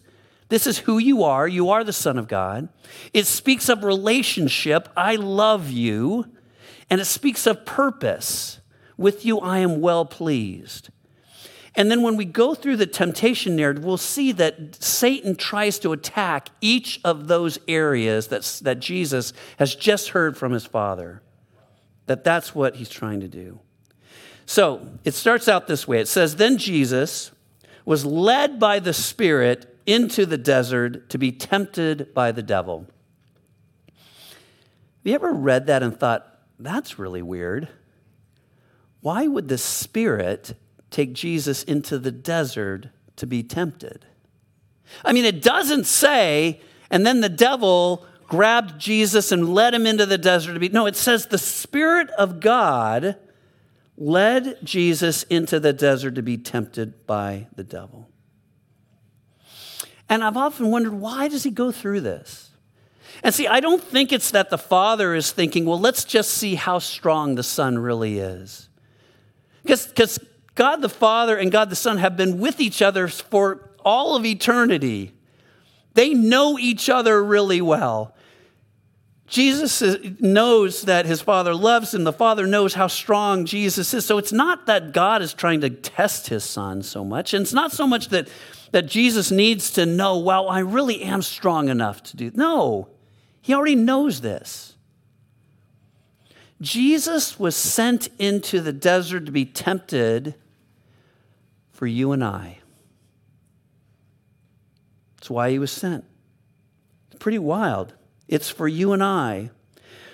This 0.48 0.66
is 0.66 0.78
who 0.78 0.98
you 0.98 1.24
are. 1.24 1.46
You 1.48 1.70
are 1.70 1.84
the 1.84 1.92
Son 1.92 2.18
of 2.18 2.28
God. 2.28 2.68
It 3.12 3.26
speaks 3.26 3.68
of 3.68 3.84
relationship. 3.84 4.88
I 4.96 5.16
love 5.16 5.70
you. 5.70 6.26
And 6.90 7.00
it 7.00 7.06
speaks 7.06 7.46
of 7.46 7.64
purpose. 7.64 8.60
With 8.96 9.24
you 9.24 9.38
I 9.40 9.58
am 9.58 9.80
well 9.80 10.04
pleased. 10.04 10.90
And 11.74 11.90
then 11.90 12.02
when 12.02 12.16
we 12.16 12.26
go 12.26 12.54
through 12.54 12.76
the 12.76 12.86
temptation 12.86 13.56
narrative, 13.56 13.84
we'll 13.84 13.96
see 13.96 14.32
that 14.32 14.82
Satan 14.82 15.36
tries 15.36 15.78
to 15.80 15.92
attack 15.92 16.50
each 16.60 17.00
of 17.02 17.28
those 17.28 17.58
areas 17.66 18.28
that, 18.28 18.60
that 18.62 18.78
Jesus 18.78 19.32
has 19.58 19.74
just 19.74 20.10
heard 20.10 20.36
from 20.36 20.52
his 20.52 20.66
Father. 20.66 21.22
That 22.06 22.24
that's 22.24 22.54
what 22.54 22.76
he's 22.76 22.90
trying 22.90 23.20
to 23.20 23.28
do. 23.28 23.60
So 24.44 24.86
it 25.04 25.14
starts 25.14 25.48
out 25.48 25.66
this 25.66 25.88
way 25.88 26.00
it 26.00 26.08
says, 26.08 26.36
Then 26.36 26.58
Jesus 26.58 27.30
was 27.84 28.04
led 28.04 28.60
by 28.60 28.78
the 28.78 28.92
Spirit 28.92 29.68
into 29.86 30.26
the 30.26 30.38
desert 30.38 31.08
to 31.10 31.18
be 31.18 31.32
tempted 31.32 32.12
by 32.14 32.32
the 32.32 32.42
devil. 32.42 32.86
Have 33.86 33.96
you 35.04 35.14
ever 35.14 35.32
read 35.32 35.66
that 35.66 35.82
and 35.82 35.98
thought, 35.98 36.28
that's 36.60 36.98
really 36.98 37.22
weird? 37.22 37.68
Why 39.00 39.26
would 39.26 39.48
the 39.48 39.58
Spirit 39.58 40.54
take 40.92 41.12
Jesus 41.12 41.62
into 41.62 41.98
the 41.98 42.12
desert 42.12 42.88
to 43.16 43.26
be 43.26 43.42
tempted? 43.42 44.06
I 45.04 45.12
mean, 45.12 45.24
it 45.24 45.42
doesn't 45.42 45.86
say, 45.86 46.60
and 46.90 47.06
then 47.06 47.20
the 47.20 47.28
devil 47.28 48.06
grabbed 48.26 48.80
Jesus 48.80 49.32
and 49.32 49.54
led 49.54 49.74
him 49.74 49.86
into 49.86 50.06
the 50.06 50.18
desert 50.18 50.54
to 50.54 50.60
be. 50.60 50.68
No, 50.68 50.86
it 50.86 50.96
says 50.96 51.26
the 51.26 51.38
Spirit 51.38 52.10
of 52.10 52.40
God 52.40 53.16
led 53.96 54.58
Jesus 54.64 55.22
into 55.24 55.60
the 55.60 55.72
desert 55.72 56.14
to 56.14 56.22
be 56.22 56.38
tempted 56.38 57.06
by 57.06 57.46
the 57.54 57.64
devil. 57.64 58.08
And 60.08 60.24
I've 60.24 60.36
often 60.36 60.70
wondered 60.70 60.94
why 60.94 61.28
does 61.28 61.42
he 61.42 61.50
go 61.50 61.72
through 61.72 62.00
this? 62.00 62.50
And 63.22 63.34
see, 63.34 63.46
I 63.46 63.60
don't 63.60 63.82
think 63.82 64.12
it's 64.12 64.30
that 64.30 64.50
the 64.50 64.58
Father 64.58 65.14
is 65.14 65.30
thinking, 65.30 65.64
well, 65.64 65.78
let's 65.78 66.04
just 66.04 66.30
see 66.32 66.54
how 66.54 66.78
strong 66.78 67.34
the 67.34 67.42
Son 67.42 67.78
really 67.78 68.18
is. 68.18 68.68
Because 69.62 70.18
God 70.54 70.82
the 70.82 70.88
Father 70.88 71.36
and 71.36 71.50
God 71.50 71.70
the 71.70 71.76
Son 71.76 71.98
have 71.98 72.16
been 72.16 72.38
with 72.38 72.60
each 72.60 72.82
other 72.82 73.08
for 73.08 73.70
all 73.84 74.16
of 74.16 74.24
eternity. 74.24 75.12
They 75.94 76.14
know 76.14 76.58
each 76.58 76.88
other 76.88 77.22
really 77.22 77.60
well. 77.60 78.14
Jesus 79.26 79.82
knows 80.20 80.82
that 80.82 81.06
his 81.06 81.22
Father 81.22 81.54
loves 81.54 81.94
him. 81.94 82.04
The 82.04 82.12
Father 82.12 82.46
knows 82.46 82.74
how 82.74 82.86
strong 82.86 83.46
Jesus 83.46 83.94
is. 83.94 84.04
So 84.04 84.18
it's 84.18 84.32
not 84.32 84.66
that 84.66 84.92
God 84.92 85.22
is 85.22 85.32
trying 85.32 85.62
to 85.62 85.70
test 85.70 86.28
his 86.28 86.44
Son 86.44 86.82
so 86.82 87.02
much. 87.02 87.32
And 87.32 87.42
it's 87.42 87.54
not 87.54 87.72
so 87.72 87.86
much 87.86 88.08
that, 88.08 88.28
that 88.72 88.86
Jesus 88.86 89.30
needs 89.30 89.70
to 89.70 89.86
know, 89.86 90.18
well, 90.18 90.50
I 90.50 90.58
really 90.58 91.02
am 91.02 91.22
strong 91.22 91.70
enough 91.70 92.02
to 92.04 92.16
do. 92.16 92.30
No, 92.34 92.88
he 93.40 93.54
already 93.54 93.74
knows 93.74 94.20
this. 94.20 94.76
Jesus 96.60 97.40
was 97.40 97.56
sent 97.56 98.08
into 98.18 98.60
the 98.60 98.72
desert 98.72 99.24
to 99.26 99.32
be 99.32 99.46
tempted 99.46 100.34
for 101.72 101.86
you 101.86 102.12
and 102.12 102.22
I. 102.22 102.58
That's 105.16 105.30
why 105.30 105.50
he 105.50 105.58
was 105.58 105.72
sent. 105.72 106.04
It's 107.10 107.18
pretty 107.18 107.38
wild. 107.38 107.94
It's 108.28 108.50
for 108.50 108.68
you 108.68 108.92
and 108.92 109.02
I. 109.02 109.50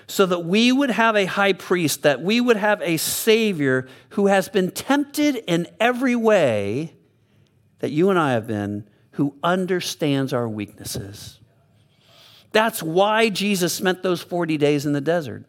So 0.06 0.24
that 0.24 0.40
we 0.40 0.72
would 0.72 0.90
have 0.90 1.16
a 1.16 1.26
high 1.26 1.52
priest, 1.52 2.02
that 2.02 2.22
we 2.22 2.40
would 2.40 2.56
have 2.56 2.80
a 2.80 2.96
Savior 2.96 3.86
who 4.10 4.28
has 4.28 4.48
been 4.48 4.70
tempted 4.70 5.36
in 5.46 5.66
every 5.78 6.16
way 6.16 6.94
that 7.80 7.90
you 7.90 8.08
and 8.08 8.18
I 8.18 8.32
have 8.32 8.46
been, 8.46 8.88
who 9.12 9.36
understands 9.42 10.32
our 10.32 10.48
weaknesses. 10.48 11.38
That's 12.52 12.82
why 12.82 13.28
Jesus 13.28 13.72
spent 13.72 14.02
those 14.02 14.22
40 14.22 14.56
days 14.56 14.86
in 14.86 14.92
the 14.92 15.00
desert. 15.00 15.44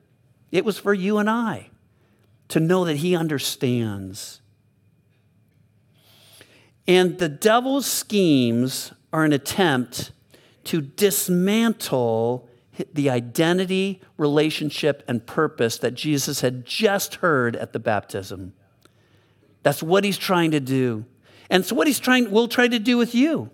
It 0.51 0.65
was 0.65 0.77
for 0.77 0.93
you 0.93 1.17
and 1.17 1.29
I 1.29 1.69
to 2.49 2.59
know 2.59 2.85
that 2.85 2.97
He 2.97 3.15
understands. 3.15 4.41
And 6.89 7.19
the 7.19 7.29
devil's 7.29 7.85
schemes 7.85 8.93
are 9.13 9.23
an 9.23 9.31
attempt 9.31 10.11
to 10.63 10.81
dismantle 10.81 12.49
the 12.91 13.11
identity, 13.11 14.01
relationship, 14.17 15.03
and 15.07 15.23
purpose 15.23 15.77
that 15.77 15.93
Jesus 15.93 16.41
had 16.41 16.65
just 16.65 17.15
heard 17.15 17.55
at 17.55 17.73
the 17.73 17.79
baptism. 17.79 18.53
That's 19.61 19.83
what 19.83 20.03
he's 20.03 20.17
trying 20.17 20.49
to 20.49 20.59
do. 20.59 21.05
And 21.51 21.63
so 21.63 21.75
what 21.75 21.85
he's 21.85 21.99
trying 21.99 22.31
will 22.31 22.47
try 22.47 22.67
to 22.67 22.79
do 22.79 22.97
with 22.97 23.13
you. 23.13 23.51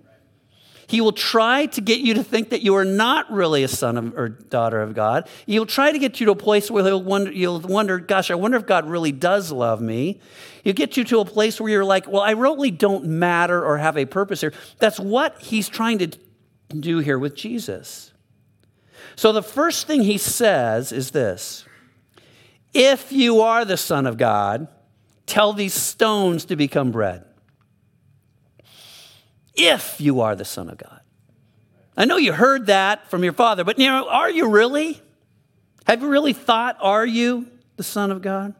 He 0.87 1.01
will 1.01 1.13
try 1.13 1.65
to 1.67 1.81
get 1.81 1.99
you 1.99 2.13
to 2.15 2.23
think 2.23 2.49
that 2.49 2.61
you 2.61 2.75
are 2.75 2.85
not 2.85 3.31
really 3.31 3.63
a 3.63 3.67
son 3.67 3.97
of, 3.97 4.17
or 4.17 4.29
daughter 4.29 4.81
of 4.81 4.93
God. 4.93 5.27
He'll 5.45 5.65
try 5.65 5.91
to 5.91 5.99
get 5.99 6.19
you 6.19 6.27
to 6.27 6.33
a 6.33 6.35
place 6.35 6.69
where 6.69 6.83
he'll 6.83 7.01
wonder, 7.01 7.31
you'll 7.31 7.59
wonder, 7.59 7.99
gosh, 7.99 8.29
I 8.29 8.35
wonder 8.35 8.57
if 8.57 8.65
God 8.65 8.87
really 8.87 9.11
does 9.11 9.51
love 9.51 9.81
me. 9.81 10.19
He'll 10.63 10.73
get 10.73 10.97
you 10.97 11.03
to 11.05 11.19
a 11.19 11.25
place 11.25 11.59
where 11.59 11.69
you're 11.69 11.85
like, 11.85 12.07
well, 12.07 12.21
I 12.21 12.31
really 12.31 12.71
don't 12.71 13.05
matter 13.05 13.63
or 13.63 13.77
have 13.77 13.97
a 13.97 14.05
purpose 14.05 14.41
here. 14.41 14.53
That's 14.79 14.99
what 14.99 15.41
he's 15.41 15.69
trying 15.69 15.99
to 15.99 16.07
do 16.79 16.99
here 16.99 17.17
with 17.17 17.35
Jesus. 17.35 18.11
So 19.15 19.31
the 19.31 19.43
first 19.43 19.87
thing 19.87 20.01
he 20.03 20.17
says 20.17 20.91
is 20.91 21.11
this 21.11 21.65
If 22.73 23.11
you 23.11 23.41
are 23.41 23.65
the 23.65 23.77
Son 23.77 24.05
of 24.05 24.17
God, 24.17 24.67
tell 25.25 25.53
these 25.53 25.73
stones 25.73 26.45
to 26.45 26.55
become 26.55 26.91
bread 26.91 27.25
if 29.55 29.99
you 29.99 30.21
are 30.21 30.35
the 30.35 30.45
Son 30.45 30.69
of 30.69 30.77
God. 30.77 31.01
I 31.97 32.05
know 32.05 32.17
you 32.17 32.33
heard 32.33 32.67
that 32.67 33.09
from 33.09 33.23
your 33.23 33.33
father, 33.33 33.63
but 33.63 33.79
you 33.79 33.87
know, 33.87 34.09
are 34.09 34.29
you 34.29 34.49
really? 34.49 35.01
Have 35.85 36.01
you 36.01 36.09
really 36.09 36.33
thought, 36.33 36.77
are 36.81 37.05
you 37.05 37.47
the 37.77 37.83
Son 37.83 38.11
of 38.11 38.21
God? 38.21 38.53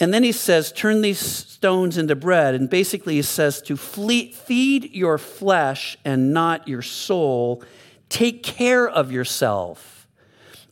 And 0.00 0.14
then 0.14 0.22
he 0.22 0.32
says, 0.32 0.70
turn 0.70 1.00
these 1.00 1.18
stones 1.18 1.98
into 1.98 2.14
bread. 2.14 2.54
And 2.54 2.70
basically, 2.70 3.16
he 3.16 3.22
says 3.22 3.60
to 3.62 3.76
flee, 3.76 4.32
feed 4.32 4.92
your 4.92 5.18
flesh 5.18 5.98
and 6.04 6.32
not 6.32 6.68
your 6.68 6.82
soul. 6.82 7.64
Take 8.08 8.44
care 8.44 8.88
of 8.88 9.10
yourself. 9.10 10.06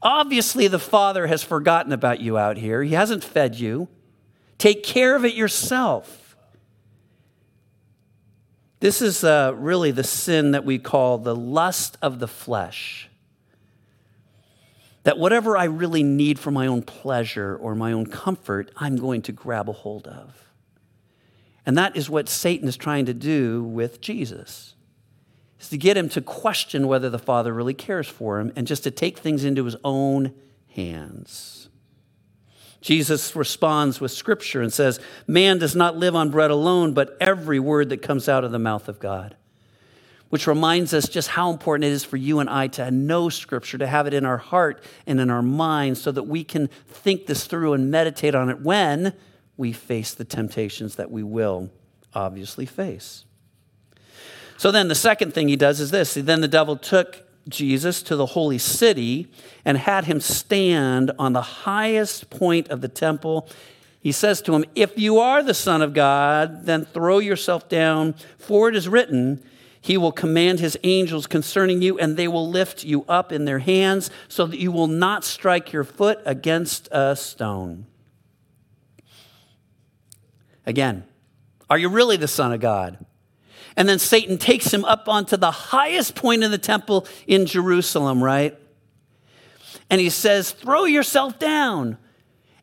Obviously, 0.01 0.69
the 0.69 0.79
Father 0.79 1.27
has 1.27 1.43
forgotten 1.43 1.93
about 1.93 2.21
you 2.21 2.39
out 2.39 2.57
here, 2.57 2.83
He 2.83 2.95
hasn't 2.95 3.25
fed 3.25 3.57
you. 3.57 3.89
Take 4.59 4.85
care 4.85 5.17
of 5.17 5.25
it 5.25 5.35
yourself. 5.35 6.26
This 8.81 9.01
is 9.01 9.25
uh, 9.25 9.55
really 9.57 9.91
the 9.91 10.05
sin 10.05 10.51
that 10.51 10.65
we 10.65 10.79
call 10.79 11.19
the 11.19 11.35
lust 11.35 11.97
of 12.03 12.19
the 12.19 12.29
flesh. 12.29 13.09
That 15.05 15.19
whatever 15.19 15.57
I 15.57 15.65
really 15.65 16.03
need 16.03 16.39
for 16.39 16.51
my 16.51 16.67
own 16.67 16.83
pleasure 16.83 17.57
or 17.57 17.75
my 17.75 17.93
own 17.93 18.07
comfort, 18.07 18.71
I'm 18.77 18.97
going 18.97 19.23
to 19.23 19.33
grab 19.33 19.69
a 19.69 19.73
hold 19.73 20.07
of. 20.07 20.53
And 21.65 21.79
that 21.79 21.97
is 21.97 22.11
what 22.11 22.29
Satan 22.29 22.69
is 22.69 22.77
trying 22.77 23.07
to 23.07 23.15
do 23.15 23.63
with 23.63 24.01
Jesus. 24.01 24.75
Is 25.61 25.69
to 25.71 25.79
get 25.79 25.97
him 25.97 26.09
to 26.11 26.21
question 26.21 26.87
whether 26.87 27.09
the 27.09 27.19
Father 27.19 27.55
really 27.55 27.75
cares 27.75 28.07
for 28.07 28.41
him 28.41 28.53
and 28.57 28.67
just 28.67 28.85
to 28.85 28.91
take 28.91 29.19
things 29.19 29.45
into 29.45 29.65
his 29.65 29.77
own 29.85 30.35
hands. 30.69 31.71
Jesus 32.81 33.35
responds 33.35 34.01
with 34.01 34.13
scripture 34.13 34.63
and 34.63 34.73
says, 34.73 35.01
Man 35.27 35.59
does 35.59 35.75
not 35.75 35.97
live 35.97 36.15
on 36.15 36.31
bread 36.31 36.51
alone, 36.51 36.93
but 36.93 37.17
every 37.21 37.59
word 37.59 37.89
that 37.89 38.03
comes 38.03 38.29
out 38.29 38.45
of 38.45 38.53
the 38.53 38.59
mouth 38.59 38.89
of 38.89 38.99
God. 38.99 39.37
Which 40.29 40.47
reminds 40.47 40.93
us 40.93 41.09
just 41.09 41.29
how 41.29 41.51
important 41.51 41.85
it 41.85 41.93
is 41.93 42.05
for 42.05 42.17
you 42.17 42.41
and 42.41 42.51
I 42.51 42.67
to 42.69 42.91
know 42.91 43.29
scripture, 43.29 43.79
to 43.79 43.87
have 43.87 44.07
it 44.07 44.15
in 44.15 44.25
our 44.25 44.39
heart 44.39 44.83
and 45.07 45.21
in 45.21 45.31
our 45.31 45.43
mind, 45.43 45.99
so 45.99 46.11
that 46.13 46.25
we 46.25 46.45
can 46.45 46.69
think 46.89 47.27
this 47.27 47.47
through 47.47 47.75
and 47.75 47.91
meditate 47.91 48.35
on 48.35 48.51
it 48.51 48.61
when 48.61 49.15
we 49.57 49.73
face 49.73 50.15
the 50.15 50.25
temptations 50.25 50.97
that 50.97 51.11
we 51.11 51.23
will 51.23 51.71
obviously 52.15 52.67
face. 52.67 53.25
So 54.59 54.71
then 54.71 54.89
the 54.89 54.95
second 54.95 55.35
thing 55.35 55.49
he 55.49 55.57
does 55.57 55.81
is 55.81 55.91
this. 55.91 56.15
Then 56.15 56.41
the 56.41 56.49
devil 56.49 56.77
took 56.77 57.26
Jesus 57.49 58.03
to 58.03 58.17
the 58.17 58.27
holy 58.27 58.59
city 58.59 59.29
and 59.65 59.79
had 59.79 60.07
him 60.07 60.21
stand 60.21 61.13
on 61.19 61.33
the 61.33 61.43
highest 61.43 62.31
point 62.31 62.69
of 62.69 62.81
the 62.81 62.89
temple. 62.89 63.49
He 64.01 64.13
says 64.13 64.43
to 64.43 64.55
him, 64.55 64.65
If 64.75 64.99
you 64.99 65.19
are 65.19 65.43
the 65.43 65.55
Son 65.55 65.83
of 65.83 65.95
God, 65.95 66.65
then 66.65 66.85
throw 66.85 67.19
yourself 67.19 67.69
down, 67.69 68.15
for 68.39 68.69
it 68.69 68.77
is 68.77 68.89
written, 68.89 69.43
He 69.81 69.97
will 69.97 70.13
command 70.13 70.61
His 70.61 70.79
angels 70.85 71.27
concerning 71.27 71.83
you, 71.83 71.99
and 71.99 72.17
they 72.17 72.29
will 72.29 72.49
lift 72.49 72.85
you 72.85 73.05
up 73.09 73.33
in 73.33 73.45
their 73.45 73.61
hands, 73.61 74.11
so 74.29 74.47
that 74.47 74.59
you 74.59 74.71
will 74.71 74.87
not 74.87 75.25
strike 75.25 75.73
your 75.73 75.85
foot 75.85 76.21
against 76.25 76.89
a 76.93 77.17
stone. 77.17 77.87
Again, 80.65 81.05
are 81.71 81.79
you 81.79 81.89
really 81.89 82.17
the 82.17 82.29
Son 82.29 82.53
of 82.53 82.61
God? 82.61 83.05
And 83.77 83.89
then 83.89 83.99
Satan 83.99 84.39
takes 84.39 84.73
him 84.73 84.85
up 84.85 85.09
onto 85.09 85.37
the 85.37 85.51
highest 85.51 86.15
point 86.15 86.43
in 86.43 86.51
the 86.51 86.59
temple 86.59 87.07
in 87.27 87.47
Jerusalem, 87.47 88.23
right? 88.23 88.59
And 89.91 90.01
he 90.01 90.11
says, 90.11 90.51
Throw 90.51 90.85
yourself 90.85 91.39
down. 91.39 91.99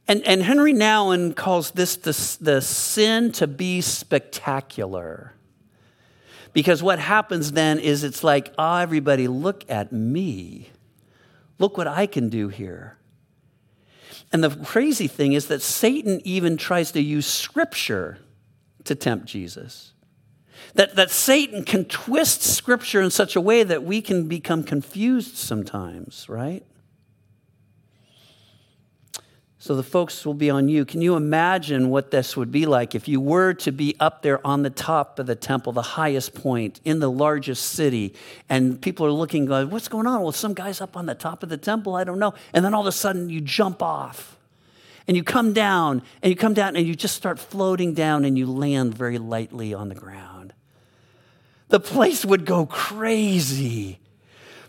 And, 0.07 0.21
and 0.23 0.43
Henry 0.43 0.73
Nouwen 0.73 1.35
calls 1.35 1.71
this 1.71 1.95
the, 1.95 2.43
the 2.43 2.61
sin 2.61 3.31
to 3.33 3.47
be 3.47 3.79
spectacular. 3.79 5.33
Because 6.51 6.83
what 6.83 6.99
happens 6.99 7.53
then 7.53 7.79
is 7.79 8.03
it's 8.03 8.23
like, 8.23 8.53
oh, 8.57 8.75
everybody, 8.75 9.27
look 9.27 9.63
at 9.69 9.91
me. 9.91 10.69
Look 11.57 11.77
what 11.77 11.87
I 11.87 12.05
can 12.05 12.29
do 12.29 12.49
here. 12.49 12.97
And 14.31 14.43
the 14.43 14.49
crazy 14.49 15.07
thing 15.07 15.33
is 15.33 15.47
that 15.47 15.61
Satan 15.61 16.21
even 16.23 16.57
tries 16.57 16.91
to 16.91 17.01
use 17.01 17.25
scripture 17.25 18.19
to 18.83 18.95
tempt 18.95 19.25
Jesus. 19.25 19.93
That, 20.75 20.95
that 20.95 21.11
Satan 21.11 21.63
can 21.63 21.85
twist 21.85 22.41
scripture 22.41 23.01
in 23.01 23.11
such 23.11 23.35
a 23.35 23.41
way 23.41 23.63
that 23.63 23.83
we 23.83 24.01
can 24.01 24.27
become 24.27 24.63
confused 24.63 25.35
sometimes, 25.35 26.27
right? 26.27 26.65
So 29.63 29.77
the 29.77 29.83
folks 29.83 30.25
will 30.25 30.33
be 30.33 30.49
on 30.49 30.67
you. 30.67 30.83
Can 30.83 31.01
you 31.01 31.15
imagine 31.15 31.89
what 31.89 32.11
this 32.11 32.35
would 32.35 32.51
be 32.51 32.65
like 32.65 32.95
if 32.95 33.07
you 33.07 33.21
were 33.21 33.53
to 33.53 33.71
be 33.71 33.95
up 33.97 34.21
there 34.21 34.45
on 34.45 34.61
the 34.61 34.69
top 34.69 35.19
of 35.19 35.25
the 35.25 35.37
temple, 35.37 35.71
the 35.71 35.81
highest 35.81 36.33
point 36.33 36.81
in 36.83 36.99
the 36.99 37.09
largest 37.09 37.63
city, 37.67 38.13
and 38.49 38.81
people 38.81 39.05
are 39.05 39.11
looking, 39.11 39.45
going, 39.45 39.69
What's 39.69 39.87
going 39.87 40.05
on? 40.05 40.21
Well, 40.21 40.33
some 40.33 40.53
guy's 40.53 40.81
up 40.81 40.97
on 40.97 41.05
the 41.05 41.15
top 41.15 41.43
of 41.43 41.49
the 41.49 41.55
temple, 41.55 41.95
I 41.95 42.03
don't 42.03 42.19
know. 42.19 42.33
And 42.51 42.65
then 42.65 42.73
all 42.73 42.81
of 42.81 42.87
a 42.87 42.91
sudden 42.91 43.29
you 43.29 43.39
jump 43.39 43.81
off 43.81 44.37
and 45.07 45.15
you 45.15 45.23
come 45.23 45.53
down 45.53 46.01
and 46.21 46.29
you 46.29 46.35
come 46.35 46.53
down 46.53 46.75
and 46.75 46.85
you 46.85 46.93
just 46.93 47.15
start 47.15 47.39
floating 47.39 47.93
down 47.93 48.25
and 48.25 48.37
you 48.37 48.45
land 48.47 48.93
very 48.93 49.17
lightly 49.17 49.73
on 49.73 49.87
the 49.87 49.95
ground. 49.95 50.42
The 51.73 51.79
place 51.79 52.23
would 52.23 52.45
go 52.45 52.67
crazy. 52.67 53.99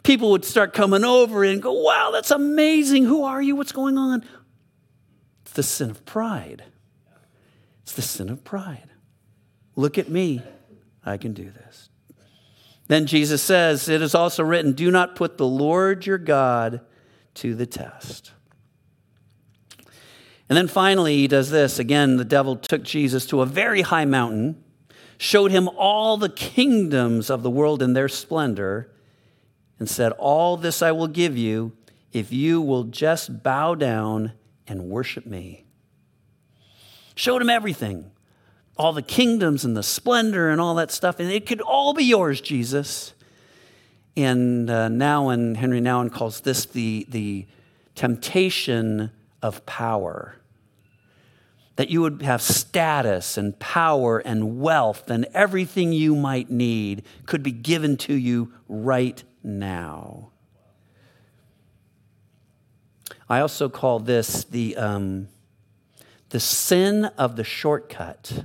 People 0.04 0.30
would 0.30 0.42
start 0.42 0.72
coming 0.72 1.04
over 1.04 1.44
and 1.44 1.60
go, 1.60 1.70
Wow, 1.70 2.08
that's 2.10 2.30
amazing. 2.30 3.04
Who 3.04 3.24
are 3.24 3.42
you? 3.42 3.54
What's 3.56 3.72
going 3.72 3.98
on? 3.98 4.24
It's 5.42 5.52
the 5.52 5.62
sin 5.62 5.90
of 5.90 6.06
pride. 6.06 6.64
It's 7.82 7.92
the 7.92 8.00
sin 8.00 8.30
of 8.30 8.42
pride. 8.42 8.88
Look 9.76 9.98
at 9.98 10.08
me. 10.08 10.40
I 11.04 11.18
can 11.18 11.34
do 11.34 11.50
this. 11.50 11.90
Then 12.88 13.04
Jesus 13.04 13.42
says, 13.42 13.86
It 13.86 14.00
is 14.00 14.14
also 14.14 14.42
written, 14.42 14.72
Do 14.72 14.90
not 14.90 15.14
put 15.14 15.36
the 15.36 15.46
Lord 15.46 16.06
your 16.06 16.16
God 16.16 16.80
to 17.34 17.54
the 17.54 17.66
test. 17.66 18.32
And 20.48 20.56
then 20.56 20.68
finally, 20.68 21.18
he 21.18 21.28
does 21.28 21.50
this. 21.50 21.78
Again, 21.78 22.16
the 22.16 22.24
devil 22.24 22.56
took 22.56 22.82
Jesus 22.82 23.26
to 23.26 23.42
a 23.42 23.46
very 23.46 23.82
high 23.82 24.06
mountain, 24.06 24.63
showed 25.24 25.50
him 25.50 25.70
all 25.78 26.18
the 26.18 26.28
kingdoms 26.28 27.30
of 27.30 27.42
the 27.42 27.48
world 27.48 27.80
in 27.80 27.94
their 27.94 28.10
splendor, 28.10 28.90
and 29.78 29.88
said, 29.88 30.12
All 30.12 30.58
this 30.58 30.82
I 30.82 30.92
will 30.92 31.08
give 31.08 31.34
you 31.34 31.72
if 32.12 32.30
you 32.30 32.60
will 32.60 32.84
just 32.84 33.42
bow 33.42 33.74
down 33.74 34.32
and 34.68 34.90
worship 34.90 35.24
me. 35.24 35.64
Showed 37.14 37.40
him 37.40 37.48
everything, 37.48 38.10
all 38.76 38.92
the 38.92 39.00
kingdoms 39.00 39.64
and 39.64 39.74
the 39.74 39.82
splendor 39.82 40.50
and 40.50 40.60
all 40.60 40.74
that 40.74 40.90
stuff, 40.90 41.18
and 41.18 41.32
it 41.32 41.46
could 41.46 41.62
all 41.62 41.94
be 41.94 42.04
yours, 42.04 42.42
Jesus. 42.42 43.14
And 44.18 44.68
uh, 44.68 44.88
Nouwen, 44.88 45.56
Henry 45.56 45.80
Nouwen 45.80 46.12
calls 46.12 46.42
this 46.42 46.66
the, 46.66 47.06
the 47.08 47.46
temptation 47.94 49.10
of 49.40 49.64
power. 49.64 50.36
That 51.76 51.90
you 51.90 52.02
would 52.02 52.22
have 52.22 52.40
status 52.40 53.36
and 53.36 53.58
power 53.58 54.18
and 54.18 54.60
wealth 54.60 55.10
and 55.10 55.26
everything 55.34 55.92
you 55.92 56.14
might 56.14 56.50
need 56.50 57.02
could 57.26 57.42
be 57.42 57.50
given 57.50 57.96
to 57.98 58.14
you 58.14 58.52
right 58.68 59.22
now. 59.42 60.30
I 63.28 63.40
also 63.40 63.68
call 63.68 63.98
this 63.98 64.44
the, 64.44 64.76
um, 64.76 65.28
the 66.28 66.40
sin 66.40 67.06
of 67.18 67.36
the 67.36 67.44
shortcut. 67.44 68.44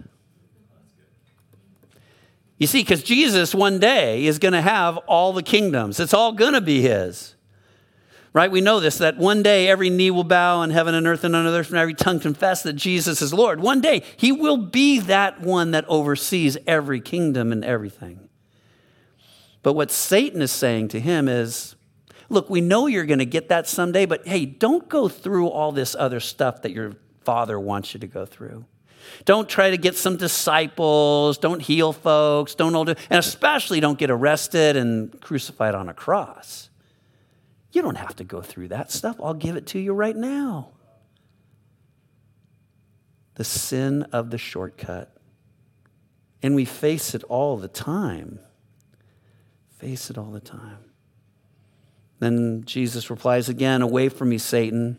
You 2.58 2.68
see, 2.68 2.82
because 2.82 3.04
Jesus 3.04 3.56
one 3.56 3.80
day 3.80 4.26
is 4.26 4.38
going 4.38 4.54
to 4.54 4.62
have 4.62 4.98
all 4.98 5.34
the 5.34 5.44
kingdoms, 5.44 6.00
it's 6.00 6.14
all 6.14 6.34
going 6.34 6.54
to 6.54 6.62
be 6.62 6.82
his. 6.82 7.36
Right? 8.32 8.52
We 8.52 8.62
know 8.62 8.80
this 8.80 9.00
that 9.00 9.18
one 9.18 9.42
day 9.42 9.68
every 9.68 9.90
knee 9.90 10.12
will 10.12 10.24
bow 10.24 10.62
in 10.62 10.70
heaven 10.70 10.94
and 10.94 11.08
earth 11.08 11.24
and 11.24 11.36
under 11.36 11.52
earth, 11.52 11.70
and 11.70 11.78
every 11.78 11.96
tongue 11.96 12.20
confess 12.20 12.62
that 12.64 12.74
Jesus 12.74 13.22
is 13.22 13.34
Lord. 13.34 13.60
One 13.60 13.82
day 13.82 14.04
he 14.18 14.32
will 14.32 14.58
be 14.58 15.00
that 15.00 15.42
one 15.42 15.72
that 15.72 15.86
oversees 15.88 16.58
every 16.68 17.02
kingdom 17.02 17.52
and 17.52 17.66
everything. 17.66 18.30
But 19.64 19.74
what 19.74 19.92
Satan 19.92 20.42
is 20.42 20.52
saying 20.52 20.90
to 20.90 21.00
him 21.00 21.28
is, 21.28 21.76
Look, 22.30 22.50
we 22.50 22.62
know 22.62 22.86
you're 22.86 23.06
going 23.06 23.20
to 23.20 23.26
get 23.26 23.50
that 23.50 23.68
someday, 23.68 24.06
but 24.06 24.28
hey, 24.28 24.46
don't 24.46 24.88
go 24.88 25.10
through 25.10 25.48
all 25.48 25.72
this 25.72 25.96
other 25.98 26.20
stuff 26.20 26.62
that 26.62 26.72
your 26.72 26.94
father 27.22 27.60
wants 27.60 27.94
you 27.94 28.00
to 28.00 28.08
go 28.08 28.26
through. 28.26 28.66
Don't 29.26 29.50
try 29.50 29.72
to 29.72 29.78
get 29.78 29.96
some 29.96 30.18
disciples. 30.18 31.40
Don't 31.40 31.62
heal 31.62 31.92
folks. 31.92 32.54
Don't 32.54 32.76
and 32.76 32.98
especially 33.10 33.80
don't 33.80 33.98
get 33.98 34.12
arrested 34.12 34.76
and 34.76 35.20
crucified 35.20 35.74
on 35.74 35.90
a 35.90 35.94
cross. 35.94 36.69
You 37.72 37.82
don't 37.82 37.98
have 37.98 38.16
to 38.18 38.24
go 38.24 38.42
through 38.42 38.70
that 38.70 38.92
stuff. 38.92 39.18
I'll 39.22 39.34
give 39.34 39.56
it 39.56 39.68
to 39.68 39.80
you 39.80 39.94
right 39.94 40.16
now. 40.16 40.70
The 43.36 43.44
sin 43.44 44.04
of 44.12 44.32
the 44.32 44.38
shortcut. 44.38 45.16
And 46.42 46.56
we 46.56 46.66
face 46.66 47.14
it 47.14 47.24
all 47.26 47.58
the 47.58 47.68
time. 47.68 48.40
Face 49.78 50.10
it 50.10 50.18
all 50.18 50.32
the 50.32 50.40
time. 50.40 50.80
Then 52.20 52.64
Jesus 52.66 53.10
replies 53.10 53.50
again, 53.50 53.82
Away 53.82 54.10
from 54.10 54.30
me, 54.30 54.38
Satan. 54.38 54.98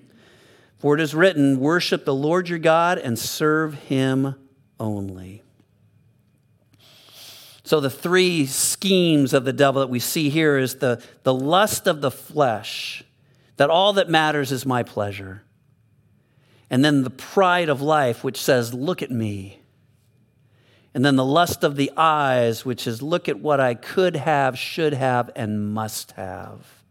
For 0.79 0.95
it 0.95 1.01
is 1.01 1.15
written, 1.15 1.61
Worship 1.61 2.05
the 2.05 2.15
Lord 2.15 2.49
your 2.49 2.59
God 2.59 2.99
and 2.99 3.19
serve 3.19 3.75
him 3.75 4.35
only. 4.79 5.43
So, 7.71 7.79
the 7.79 7.89
three 7.89 8.47
schemes 8.47 9.33
of 9.33 9.45
the 9.45 9.53
devil 9.53 9.79
that 9.81 9.87
we 9.87 10.01
see 10.01 10.29
here 10.29 10.59
is 10.59 10.79
the, 10.79 11.01
the 11.23 11.33
lust 11.33 11.87
of 11.87 12.01
the 12.01 12.11
flesh, 12.11 13.05
that 13.59 13.71
all 13.71 13.93
that 13.93 14.09
matters 14.09 14.51
is 14.51 14.67
my 14.67 14.83
pleasure. 14.83 15.45
And 16.69 16.85
then 16.85 17.05
the 17.05 17.11
pride 17.11 17.69
of 17.69 17.81
life, 17.81 18.25
which 18.25 18.43
says, 18.43 18.75
Look 18.75 19.03
at 19.03 19.13
me. 19.13 19.63
And 20.95 21.05
then 21.05 21.15
the 21.15 21.25
lust 21.25 21.63
of 21.63 21.77
the 21.77 21.93
eyes, 21.97 22.65
which 22.65 22.89
is, 22.89 23.03
Look 23.03 23.29
at 23.29 23.39
what 23.39 23.61
I 23.61 23.75
could 23.75 24.17
have, 24.17 24.59
should 24.59 24.95
have, 24.95 25.31
and 25.37 25.73
must 25.73 26.11
have. 26.17 26.83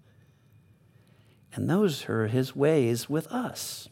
And 1.53 1.69
those 1.69 2.07
are 2.07 2.27
his 2.27 2.55
ways 2.55 3.09
with 3.09 3.27
us. 3.27 3.89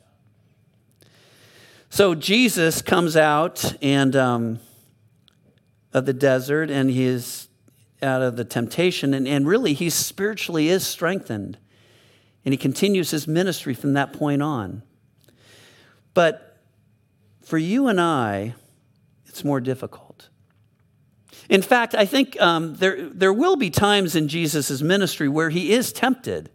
So 1.90 2.16
Jesus 2.16 2.82
comes 2.82 3.18
out 3.18 3.76
and 3.82 4.16
um, 4.16 4.60
of 5.98 6.06
the 6.06 6.14
desert 6.14 6.70
and 6.70 6.90
he 6.90 7.04
is 7.04 7.48
out 8.02 8.22
of 8.22 8.36
the 8.36 8.46
temptation, 8.46 9.14
and, 9.14 9.28
and 9.28 9.48
really 9.48 9.74
he 9.74 9.90
spiritually 9.90 10.70
is 10.70 10.86
strengthened. 10.86 11.58
And 12.46 12.54
he 12.54 12.58
continues 12.58 13.12
his 13.12 13.28
ministry 13.28 13.74
from 13.74 13.94
that 13.94 14.14
point 14.14 14.42
on. 14.42 14.84
But 16.14 16.60
for 17.42 17.58
you 17.58 17.88
and 17.88 18.00
I, 18.00 18.54
it's 19.26 19.44
more 19.44 19.60
difficult. 19.60 20.30
In 21.50 21.62
fact, 21.62 21.96
I 21.96 22.06
think 22.06 22.40
um, 22.40 22.76
there, 22.76 23.10
there 23.10 23.34
will 23.34 23.56
be 23.56 23.70
times 23.70 24.16
in 24.16 24.28
Jesus' 24.28 24.82
ministry 24.82 25.28
where 25.28 25.50
he 25.50 25.72
is 25.72 25.92
tempted 25.92 26.50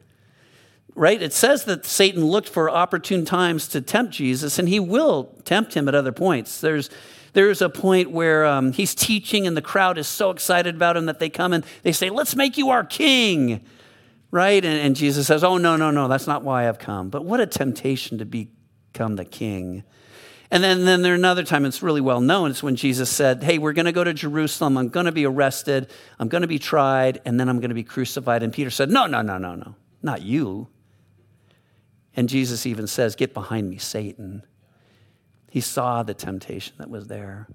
right? 0.95 1.23
It 1.23 1.33
says 1.33 1.65
that 1.65 1.87
Satan 1.87 2.25
looked 2.25 2.49
for 2.49 2.69
opportune 2.69 3.25
times 3.25 3.69
to 3.69 3.81
tempt 3.81 4.13
Jesus, 4.13 4.59
and 4.59 4.69
he 4.69 4.81
will 4.81 5.35
tempt 5.45 5.75
him 5.75 5.89
at 5.89 5.95
other 5.95 6.13
points. 6.13 6.61
There's 6.61 6.91
there's 7.33 7.63
a 7.63 7.69
point 7.69 8.11
where 8.11 8.45
um, 8.45 8.73
he's 8.73 8.95
teaching, 8.95 9.47
and 9.47 9.57
the 9.57 9.63
crowd 9.63 9.99
is 9.99 10.07
so 10.07 10.31
excited 10.31 10.75
about 10.75 10.97
him 10.97 11.07
that 11.07 11.19
they 11.19 11.31
come 11.31 11.53
and 11.53 11.65
they 11.83 11.93
say, 11.93 12.11
Let's 12.11 12.37
make 12.37 12.59
you 12.59 12.71
our 12.71 12.85
king, 12.85 13.65
right? 14.31 14.63
And, 14.65 14.79
and 14.79 14.97
Jesus 14.97 15.27
says, 15.27 15.43
Oh, 15.43 15.57
no, 15.59 15.77
no, 15.77 15.91
no, 15.91 16.09
that's 16.09 16.27
not 16.27 16.43
why 16.43 16.69
I've 16.69 16.79
come. 16.79 17.09
But 17.09 17.25
what 17.25 17.41
a 17.41 17.47
temptation 17.47 18.19
to 18.19 18.25
become 18.25 19.17
the 19.17 19.25
king. 19.25 19.83
And 20.51 20.63
then, 20.63 20.85
then 20.85 21.01
there's 21.01 21.19
another 21.19 21.45
time, 21.45 21.65
it's 21.65 21.83
really 21.83 22.03
well 22.03 22.21
known, 22.21 22.51
it's 22.51 22.63
when 22.63 22.77
Jesus 22.77 23.09
said, 23.09 23.43
Hey, 23.43 23.57
we're 23.57 23.73
going 23.73 23.87
to 23.87 23.93
go 23.93 24.05
to 24.05 24.13
Jerusalem. 24.13 24.77
I'm 24.77 24.91
going 24.91 25.07
to 25.07 25.13
be 25.13 25.25
arrested. 25.25 25.91
I'm 26.19 26.29
going 26.29 26.43
to 26.43 26.49
be 26.49 26.59
tried, 26.59 27.23
and 27.25 27.41
then 27.41 27.49
I'm 27.49 27.61
going 27.61 27.71
to 27.71 27.75
be 27.75 27.85
crucified. 27.85 28.43
And 28.43 28.53
Peter 28.53 28.71
said, 28.71 28.91
No, 28.91 29.07
no, 29.07 29.23
no, 29.23 29.39
no, 29.39 29.55
no, 29.55 29.75
not 30.03 30.21
you. 30.21 30.69
And 32.15 32.29
Jesus 32.29 32.67
even 32.67 32.87
says, 32.87 33.17
Get 33.17 33.33
behind 33.33 33.71
me, 33.71 33.79
Satan. 33.79 34.43
He 35.53 35.61
saw 35.61 36.03
the 36.03 36.15
temptation 36.15 36.73
that 36.79 36.89
was 36.89 37.09
there. 37.09 37.47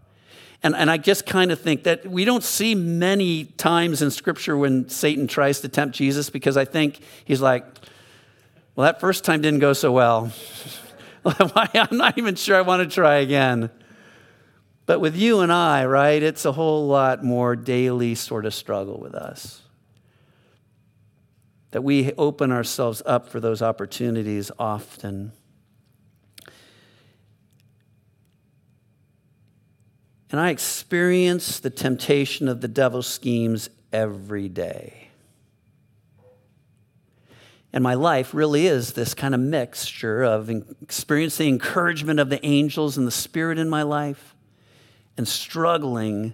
And, 0.62 0.76
and 0.76 0.88
I 0.92 0.98
just 0.98 1.26
kind 1.26 1.52
of 1.52 1.60
think 1.60 1.86
that 1.86 2.06
we 2.06 2.26
don't 2.26 2.44
see 2.44 2.76
many 2.76 3.46
times 3.46 4.04
in 4.04 4.12
Scripture 4.12 4.56
when 4.56 4.88
Satan 4.88 5.26
tries 5.26 5.62
to 5.62 5.68
tempt 5.68 5.96
Jesus 5.96 6.30
because 6.30 6.58
I 6.58 6.66
think 6.66 7.00
he's 7.26 7.42
like, 7.42 7.66
well, 8.76 8.86
that 8.86 9.00
first 9.00 9.24
time 9.24 9.42
didn't 9.42 9.62
go 9.62 9.74
so 9.74 9.92
well. 9.92 10.32
I'm 11.26 11.98
not 11.98 12.20
even 12.20 12.36
sure 12.36 12.56
I 12.56 12.62
want 12.62 12.88
to 12.88 12.94
try 12.94 13.16
again. 13.16 13.72
But 14.86 15.00
with 15.00 15.16
you 15.16 15.40
and 15.40 15.52
I, 15.52 15.86
right, 15.86 16.22
it's 16.22 16.46
a 16.46 16.52
whole 16.52 16.86
lot 16.86 17.24
more 17.24 17.56
daily 17.56 18.14
sort 18.14 18.46
of 18.46 18.54
struggle 18.54 19.00
with 19.00 19.16
us 19.16 19.64
that 21.72 21.82
we 21.82 22.14
open 22.14 22.52
ourselves 22.52 23.02
up 23.08 23.28
for 23.28 23.40
those 23.40 23.64
opportunities 23.64 24.52
often. 24.60 25.32
And 30.32 30.42
I 30.42 30.50
experience 30.50 31.60
the 31.60 31.70
temptation 31.70 32.48
of 32.48 32.62
the 32.62 32.68
devil's 32.68 33.08
schemes 33.08 33.70
every 33.94 34.50
day. 34.50 35.08
And 37.72 37.84
my 37.84 37.94
life 37.94 38.34
really 38.34 38.68
is 38.68 38.94
this 38.94 39.14
kind 39.14 39.36
of 39.36 39.42
mixture 39.42 40.24
of 40.24 40.50
experiencing 40.82 41.46
the 41.46 41.54
encouragement 41.54 42.20
of 42.20 42.30
the 42.30 42.44
angels 42.46 42.98
and 42.98 43.06
the 43.06 43.12
Spirit 43.12 43.58
in 43.58 43.70
my 43.70 43.84
life 43.84 44.36
and 45.16 45.28
struggling 45.28 46.34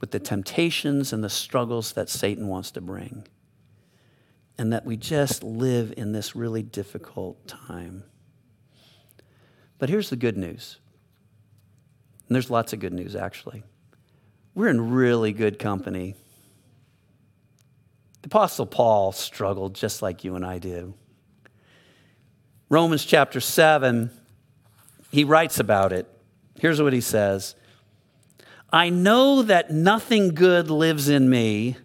with 0.00 0.10
the 0.10 0.18
temptations 0.18 1.12
and 1.12 1.24
the 1.24 1.30
struggles 1.30 1.92
that 1.92 2.08
Satan 2.08 2.48
wants 2.48 2.70
to 2.72 2.80
bring. 2.80 3.26
And 4.58 4.72
that 4.72 4.84
we 4.84 4.96
just 4.96 5.42
live 5.42 5.92
in 5.96 6.12
this 6.12 6.34
really 6.34 6.62
difficult 6.62 7.46
time. 7.46 8.04
But 9.78 9.90
here's 9.90 10.10
the 10.10 10.16
good 10.16 10.36
news. 10.36 10.78
And 12.28 12.34
there's 12.34 12.50
lots 12.50 12.72
of 12.72 12.80
good 12.80 12.92
news, 12.92 13.14
actually. 13.14 13.62
We're 14.54 14.68
in 14.68 14.90
really 14.92 15.32
good 15.32 15.58
company. 15.58 16.14
The 18.22 18.26
Apostle 18.26 18.66
Paul 18.66 19.12
struggled 19.12 19.74
just 19.74 20.02
like 20.02 20.24
you 20.24 20.34
and 20.34 20.44
I 20.44 20.58
do. 20.58 20.94
Romans 22.68 23.04
chapter 23.04 23.38
7, 23.38 24.10
he 25.12 25.22
writes 25.22 25.60
about 25.60 25.92
it. 25.92 26.08
Here's 26.58 26.82
what 26.82 26.92
he 26.92 27.00
says 27.00 27.54
I 28.72 28.90
know 28.90 29.42
that 29.42 29.70
nothing 29.70 30.34
good 30.34 30.68
lives 30.70 31.08
in 31.08 31.30
me, 31.30 31.76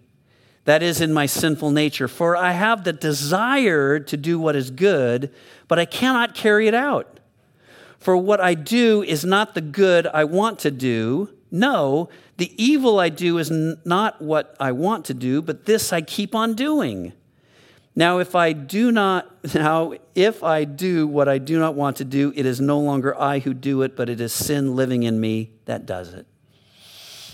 that 0.65 0.81
is, 0.81 0.99
in 0.99 1.13
my 1.13 1.27
sinful 1.27 1.71
nature, 1.71 2.07
for 2.07 2.35
I 2.35 2.51
have 2.51 2.83
the 2.83 2.93
desire 2.93 3.99
to 3.99 4.17
do 4.17 4.39
what 4.39 4.55
is 4.55 4.71
good, 4.71 5.31
but 5.67 5.77
I 5.77 5.85
cannot 5.85 6.33
carry 6.33 6.67
it 6.67 6.73
out. 6.73 7.19
For 8.01 8.17
what 8.17 8.41
I 8.41 8.55
do 8.55 9.03
is 9.03 9.23
not 9.23 9.53
the 9.53 9.61
good 9.61 10.07
I 10.07 10.23
want 10.23 10.57
to 10.59 10.71
do. 10.71 11.29
No, 11.51 12.09
the 12.37 12.51
evil 12.61 12.99
I 12.99 13.09
do 13.09 13.37
is 13.37 13.51
n- 13.51 13.79
not 13.85 14.19
what 14.19 14.55
I 14.59 14.71
want 14.71 15.05
to 15.05 15.13
do, 15.13 15.39
but 15.43 15.65
this 15.65 15.93
I 15.93 16.01
keep 16.01 16.33
on 16.33 16.55
doing. 16.55 17.13
Now, 17.95 18.17
if 18.17 18.33
I 18.33 18.53
do 18.53 18.91
not, 18.91 19.29
now, 19.53 19.93
if 20.15 20.43
I 20.43 20.63
do 20.63 21.05
what 21.05 21.29
I 21.29 21.37
do 21.37 21.59
not 21.59 21.75
want 21.75 21.97
to 21.97 22.03
do, 22.03 22.33
it 22.35 22.47
is 22.47 22.59
no 22.59 22.79
longer 22.79 23.15
I 23.19 23.37
who 23.37 23.53
do 23.53 23.83
it, 23.83 23.95
but 23.95 24.09
it 24.09 24.19
is 24.19 24.33
sin 24.33 24.75
living 24.75 25.03
in 25.03 25.19
me 25.19 25.51
that 25.65 25.85
does 25.85 26.11
it. 26.15 26.25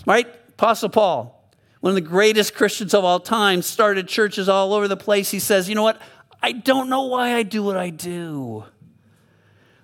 Right? 0.04 0.26
Apostle 0.50 0.90
Paul, 0.90 1.50
one 1.80 1.92
of 1.92 1.94
the 1.94 2.02
greatest 2.02 2.54
Christians 2.54 2.92
of 2.92 3.06
all 3.06 3.20
time, 3.20 3.62
started 3.62 4.06
churches 4.06 4.50
all 4.50 4.74
over 4.74 4.86
the 4.86 4.98
place. 4.98 5.30
He 5.30 5.38
says, 5.38 5.66
You 5.66 5.76
know 5.76 5.82
what? 5.82 5.98
I 6.42 6.52
don't 6.52 6.90
know 6.90 7.06
why 7.06 7.34
I 7.36 7.42
do 7.42 7.62
what 7.62 7.78
I 7.78 7.88
do. 7.88 8.64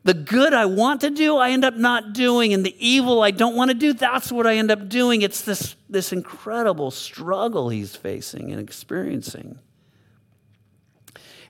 The 0.04 0.14
good 0.14 0.52
I 0.52 0.66
want 0.66 1.00
to 1.00 1.10
do, 1.10 1.38
I 1.38 1.50
end 1.50 1.64
up 1.64 1.74
not 1.74 2.12
doing. 2.12 2.52
And 2.52 2.64
the 2.64 2.76
evil 2.78 3.22
I 3.22 3.30
don't 3.30 3.56
want 3.56 3.70
to 3.70 3.74
do, 3.74 3.94
that's 3.94 4.30
what 4.30 4.46
I 4.46 4.56
end 4.56 4.70
up 4.70 4.88
doing. 4.90 5.22
It's 5.22 5.40
this, 5.40 5.76
this 5.88 6.12
incredible 6.12 6.90
struggle 6.90 7.70
he's 7.70 7.96
facing 7.96 8.52
and 8.52 8.60
experiencing. 8.60 9.58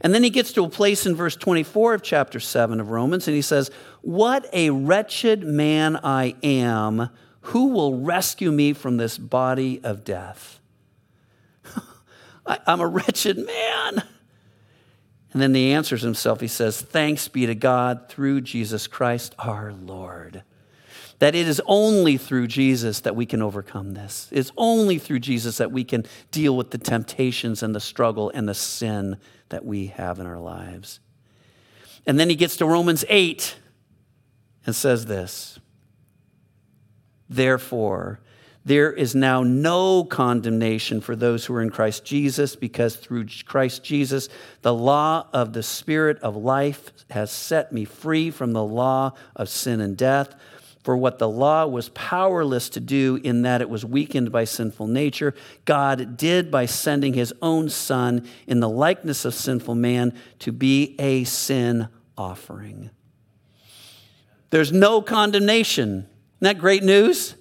And 0.01 0.14
then 0.14 0.23
he 0.23 0.31
gets 0.31 0.53
to 0.53 0.64
a 0.64 0.69
place 0.69 1.05
in 1.05 1.17
verse 1.17 1.35
24 1.35 1.95
of 1.95 2.03
chapter 2.03 2.38
7 2.38 2.79
of 2.79 2.90
Romans, 2.90 3.27
and 3.27 3.35
he 3.35 3.43
says, 3.43 3.71
What 4.03 4.49
a 4.53 4.71
wretched 4.71 5.43
man 5.43 5.99
I 6.05 6.37
am. 6.43 7.11
Who 7.49 7.69
will 7.69 7.99
rescue 7.99 8.53
me 8.53 8.73
from 8.73 8.99
this 8.99 9.19
body 9.19 9.81
of 9.83 10.05
death? 10.05 10.61
I, 12.47 12.59
I'm 12.67 12.81
a 12.81 12.87
wretched 12.87 13.38
man. 13.38 14.05
And 15.35 15.42
then 15.42 15.55
he 15.55 15.73
answers 15.73 16.03
himself. 16.03 16.40
He 16.40 16.49
says, 16.49 16.81
Thanks 16.81 17.27
be 17.27 17.44
to 17.44 17.57
God 17.57 18.09
through 18.09 18.40
Jesus 18.42 18.87
Christ 18.87 19.35
our 19.38 19.73
Lord. 19.73 20.44
That 21.18 21.35
it 21.35 21.49
is 21.49 21.61
only 21.66 22.16
through 22.16 22.47
Jesus 22.47 23.01
that 23.01 23.16
we 23.16 23.27
can 23.27 23.42
overcome 23.42 23.94
this. 23.94 24.29
It's 24.31 24.53
only 24.57 24.99
through 24.99 25.18
Jesus 25.18 25.59
that 25.59 25.73
we 25.73 25.83
can 25.83 26.07
deal 26.31 26.57
with 26.57 26.70
the 26.70 26.79
temptations 26.79 27.62
and 27.62 27.75
the 27.75 27.81
struggle 27.81 28.31
and 28.33 28.49
the 28.49 28.55
sin 28.55 29.16
that 29.49 29.64
we 29.64 29.88
have 29.88 30.20
in 30.20 30.27
our 30.27 30.38
lives. 30.38 31.01
And 32.07 32.18
then 32.18 32.29
he 32.29 32.37
gets 32.37 32.57
to 32.59 32.66
Romans 32.66 33.05
8 33.09 33.57
and 34.66 34.75
says 34.75 35.07
this 35.07 35.59
Therefore, 37.29 38.20
there 38.64 38.92
is 38.92 39.14
now 39.14 39.42
no 39.42 40.05
condemnation 40.05 41.03
for 41.03 41.14
those 41.14 41.44
who 41.44 41.55
are 41.55 41.61
in 41.61 41.68
Christ 41.68 42.05
Jesus, 42.05 42.57
because 42.57 42.96
through 42.96 43.27
Christ 43.44 43.85
Jesus, 43.85 44.29
the 44.62 44.72
law 44.72 45.27
of 45.35 45.53
the 45.53 45.62
Spirit 45.62 46.18
of 46.20 46.35
life 46.35 46.92
has 47.11 47.31
set 47.31 47.72
me 47.72 47.85
free 47.85 48.31
from 48.31 48.53
the 48.53 48.64
law 48.64 49.12
of 49.37 49.50
sin 49.50 49.81
and 49.81 49.96
death. 49.96 50.35
For 50.83 50.96
what 50.96 51.18
the 51.18 51.29
law 51.29 51.66
was 51.66 51.88
powerless 51.90 52.68
to 52.70 52.81
do, 52.81 53.18
in 53.22 53.42
that 53.42 53.61
it 53.61 53.68
was 53.68 53.85
weakened 53.85 54.33
by 54.33 54.44
sinful 54.44 54.87
nature, 54.87 55.35
God 55.64 56.16
did 56.16 56.50
by 56.50 56.66
sending 56.66 57.14
his 57.14 57.33
own 57.40 57.70
Son 57.70 58.27
in 58.46 58.61
the 58.61 58.68
likeness 58.68 59.24
of 59.24 59.35
sinful 59.35 59.74
man 59.74 60.14
to 60.40 60.53
be 60.53 60.94
a 60.98 61.24
sin 61.24 61.88
offering. 62.16 62.90
There's 64.50 64.72
no 64.72 65.03
condemnation. 65.03 65.88
Isn't 65.90 66.09
that 66.40 66.59
great 66.59 66.83
news? 66.83 67.35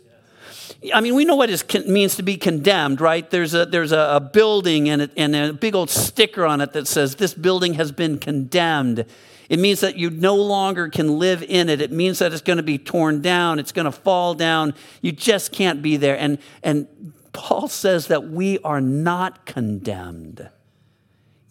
I 0.91 1.01
mean, 1.01 1.15
we 1.15 1.23
know 1.23 1.35
what 1.35 1.49
it 1.49 1.87
means 1.87 2.15
to 2.15 2.23
be 2.23 2.35
condemned, 2.35 2.99
right? 2.99 3.29
There's 3.29 3.53
a, 3.53 3.65
there's 3.65 3.91
a, 3.91 4.15
a 4.15 4.19
building 4.19 4.89
and 4.89 5.03
a, 5.03 5.09
and 5.15 5.35
a 5.35 5.53
big 5.53 5.75
old 5.75 5.89
sticker 5.89 6.45
on 6.45 6.61
it 6.61 6.73
that 6.73 6.87
says, 6.87 7.15
This 7.15 7.33
building 7.33 7.75
has 7.75 7.91
been 7.91 8.17
condemned. 8.17 9.05
It 9.49 9.59
means 9.59 9.81
that 9.81 9.97
you 9.97 10.09
no 10.09 10.35
longer 10.35 10.89
can 10.89 11.19
live 11.19 11.43
in 11.43 11.69
it. 11.69 11.81
It 11.81 11.91
means 11.91 12.19
that 12.19 12.33
it's 12.33 12.41
going 12.41 12.57
to 12.57 12.63
be 12.63 12.77
torn 12.77 13.21
down, 13.21 13.59
it's 13.59 13.71
going 13.71 13.85
to 13.85 13.91
fall 13.91 14.33
down. 14.33 14.73
You 15.01 15.11
just 15.11 15.51
can't 15.51 15.81
be 15.81 15.95
there. 15.95 16.17
And, 16.17 16.39
and 16.63 17.13
Paul 17.33 17.67
says 17.67 18.07
that 18.07 18.29
we 18.29 18.59
are 18.59 18.81
not 18.81 19.45
condemned, 19.45 20.49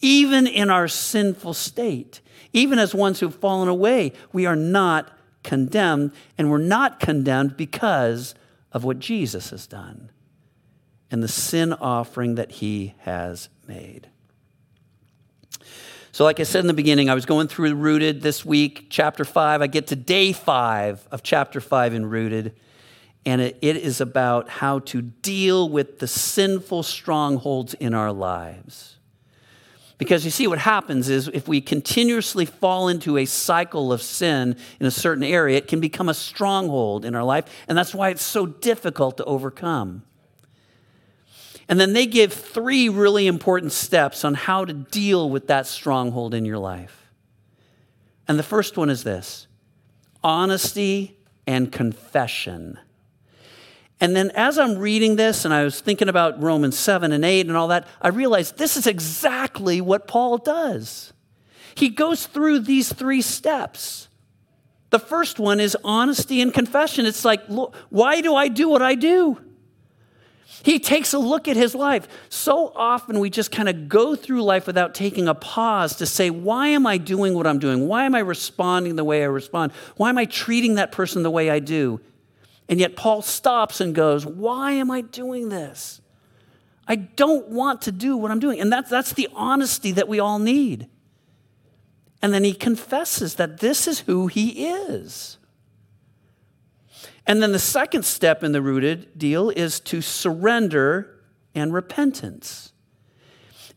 even 0.01 0.47
in 0.47 0.71
our 0.71 0.89
sinful 0.89 1.55
state. 1.55 2.21
Even 2.53 2.79
as 2.79 2.95
ones 2.95 3.21
who've 3.21 3.35
fallen 3.35 3.69
away, 3.69 4.13
we 4.33 4.45
are 4.45 4.57
not 4.57 5.11
condemned. 5.43 6.13
And 6.37 6.51
we're 6.51 6.59
not 6.59 7.01
condemned 7.01 7.57
because 7.57 8.35
of 8.73 8.85
what 8.85 8.99
Jesus 8.99 9.51
has 9.51 9.67
done 9.67 10.11
and 11.11 11.23
the 11.23 11.29
sin 11.29 11.73
offering 11.75 12.37
that 12.37 12.51
he 12.53 12.95
has 13.01 13.49
made. 13.69 14.09
So, 16.11 16.25
like 16.25 16.41
I 16.41 16.43
said 16.43 16.61
in 16.61 16.67
the 16.67 16.75
beginning, 16.75 17.09
I 17.09 17.15
was 17.15 17.25
going 17.25 17.49
through 17.49 17.75
Rooted 17.75 18.21
this 18.21 18.45
week, 18.45 18.87
chapter 18.91 19.25
five. 19.25 19.63
I 19.63 19.67
get 19.67 19.87
to 19.89 19.97
day 19.97 20.33
five 20.33 21.07
of 21.11 21.23
chapter 21.23 21.61
five 21.61 21.95
in 21.95 22.07
Rooted, 22.07 22.55
and 23.25 23.41
it, 23.41 23.57
it 23.63 23.77
is 23.77 24.01
about 24.01 24.49
how 24.49 24.81
to 24.81 25.01
deal 25.01 25.69
with 25.69 26.01
the 26.01 26.07
sinful 26.07 26.83
strongholds 26.83 27.73
in 27.75 27.95
our 27.95 28.13
lives. 28.13 28.99
Because 30.03 30.25
you 30.25 30.33
see, 30.33 30.49
what 30.49 30.59
happens 30.59 31.09
is 31.09 31.29
if 31.29 31.47
we 31.47 31.61
continuously 31.61 32.45
fall 32.45 32.89
into 32.89 33.19
a 33.19 33.25
cycle 33.25 33.93
of 33.93 34.03
sin 34.03 34.57
in 34.81 34.87
a 34.87 34.91
certain 34.91 35.23
area, 35.23 35.57
it 35.57 35.69
can 35.69 35.79
become 35.79 36.09
a 36.09 36.15
stronghold 36.15 37.05
in 37.05 37.15
our 37.15 37.23
life. 37.23 37.45
And 37.69 37.79
that's 37.79 37.95
why 37.95 38.09
it's 38.09 38.25
so 38.25 38.45
difficult 38.45 39.19
to 39.19 39.25
overcome. 39.27 40.03
And 41.69 41.79
then 41.79 41.93
they 41.93 42.07
give 42.07 42.33
three 42.33 42.89
really 42.89 43.29
important 43.29 43.71
steps 43.71 44.25
on 44.25 44.35
how 44.35 44.65
to 44.65 44.73
deal 44.73 45.31
with 45.31 45.47
that 45.47 45.69
stronghold 45.69 46.35
in 46.35 46.45
your 46.45 46.59
life. 46.59 47.13
And 48.27 48.41
the 48.41 48.43
first 48.43 48.77
one 48.77 48.91
is 48.91 49.05
this 49.05 49.47
honesty 50.25 51.17
and 51.47 51.71
confession. 51.71 52.77
And 54.03 54.17
then 54.17 54.33
as 54.33 54.59
I'm 54.59 54.79
reading 54.79 55.15
this 55.15 55.45
and 55.45 55.55
I 55.55 55.63
was 55.63 55.81
thinking 55.81 56.09
about 56.09 56.43
Romans 56.43 56.77
7 56.77 57.13
and 57.13 57.25
8 57.25 57.47
and 57.47 57.57
all 57.57 57.69
that, 57.69 57.87
I 58.01 58.09
realized 58.09 58.59
this 58.59 58.77
is 58.77 58.89
exactly 58.89 59.81
what 59.81 60.09
Paul 60.09 60.39
does. 60.39 61.13
He 61.77 61.89
goes 61.89 62.27
through 62.27 62.59
these 62.61 62.93
three 62.93 63.23
steps. 63.23 64.09
The 64.91 64.99
first 64.99 65.39
one 65.39 65.61
is 65.61 65.77
honesty 65.85 66.41
and 66.41 66.53
confession. 66.53 67.07
It's 67.07 67.25
like, 67.25 67.49
look, 67.49 67.77
why 67.91 68.21
do 68.23 68.35
I 68.35 68.49
do 68.49 68.69
what 68.69 68.83
I 68.83 68.97
do? 68.97 69.41
He 70.65 70.81
takes 70.81 71.15
a 71.15 71.21
look 71.21 71.47
at 71.47 71.55
his 71.57 71.73
life. 71.73 72.09
So 72.29 72.73
often 72.75 73.21
we 73.21 73.31
just 73.31 73.53
kind 73.53 73.69
of 73.69 73.89
go 73.89 74.17
through 74.17 74.43
life 74.43 74.67
without 74.67 74.97
taking 74.97 75.29
a 75.29 75.35
pause 75.35 75.95
to 75.99 76.07
say, 76.07 76.29
why 76.29 76.67
am 76.67 76.89
I 76.89 76.99
doing 76.99 77.35
what 77.35 77.47
I'm 77.47 77.61
doing? 77.61 77.87
Why 77.87 78.05
am 78.07 78.17
I 78.17 78.21
responding 78.21 78.97
the 78.97 79.05
way 79.05 79.23
I 79.23 79.27
respond? 79.27 79.71
Why 79.97 80.09
am 80.09 80.19
I 80.19 80.25
treating 80.25 80.75
that 80.75 80.91
person 80.91 81.23
the 81.23 81.31
way 81.31 81.51
I 81.51 81.61
do? 81.61 82.01
And 82.73 82.81
yet 82.81 82.97
Paul 82.97 83.21
stops 83.21 83.83
and 83.83 83.95
goes, 83.95 84.25
Why 84.25 84.73
am 84.73 84.91
I 84.91 85.03
doing 85.03 85.51
this? 85.51 86.01
I 86.89 86.97
don't 86.97 87.51
want 87.51 87.83
to 87.83 87.93
do 87.93 88.17
what 88.17 88.31
I'm 88.31 88.39
doing. 88.39 88.63
And 88.63 88.73
that's, 88.73 88.89
that's 88.89 89.13
the 89.13 89.29
honesty 89.35 89.93
that 89.93 90.09
we 90.09 90.19
all 90.19 90.39
need. 90.39 90.89
And 92.23 92.33
then 92.33 92.45
he 92.45 92.55
confesses 92.55 93.35
that 93.35 93.61
this 93.61 93.87
is 93.87 94.01
who 94.01 94.27
he 94.27 94.69
is. 94.69 95.37
And 97.27 97.43
then 97.43 97.53
the 97.53 97.59
second 97.59 98.07
step 98.07 98.43
in 98.43 98.53
the 98.53 98.63
rooted 98.63 99.19
deal 99.19 99.51
is 99.51 99.79
to 99.81 100.01
surrender 100.01 101.21
and 101.55 101.75
repentance. 101.75 102.73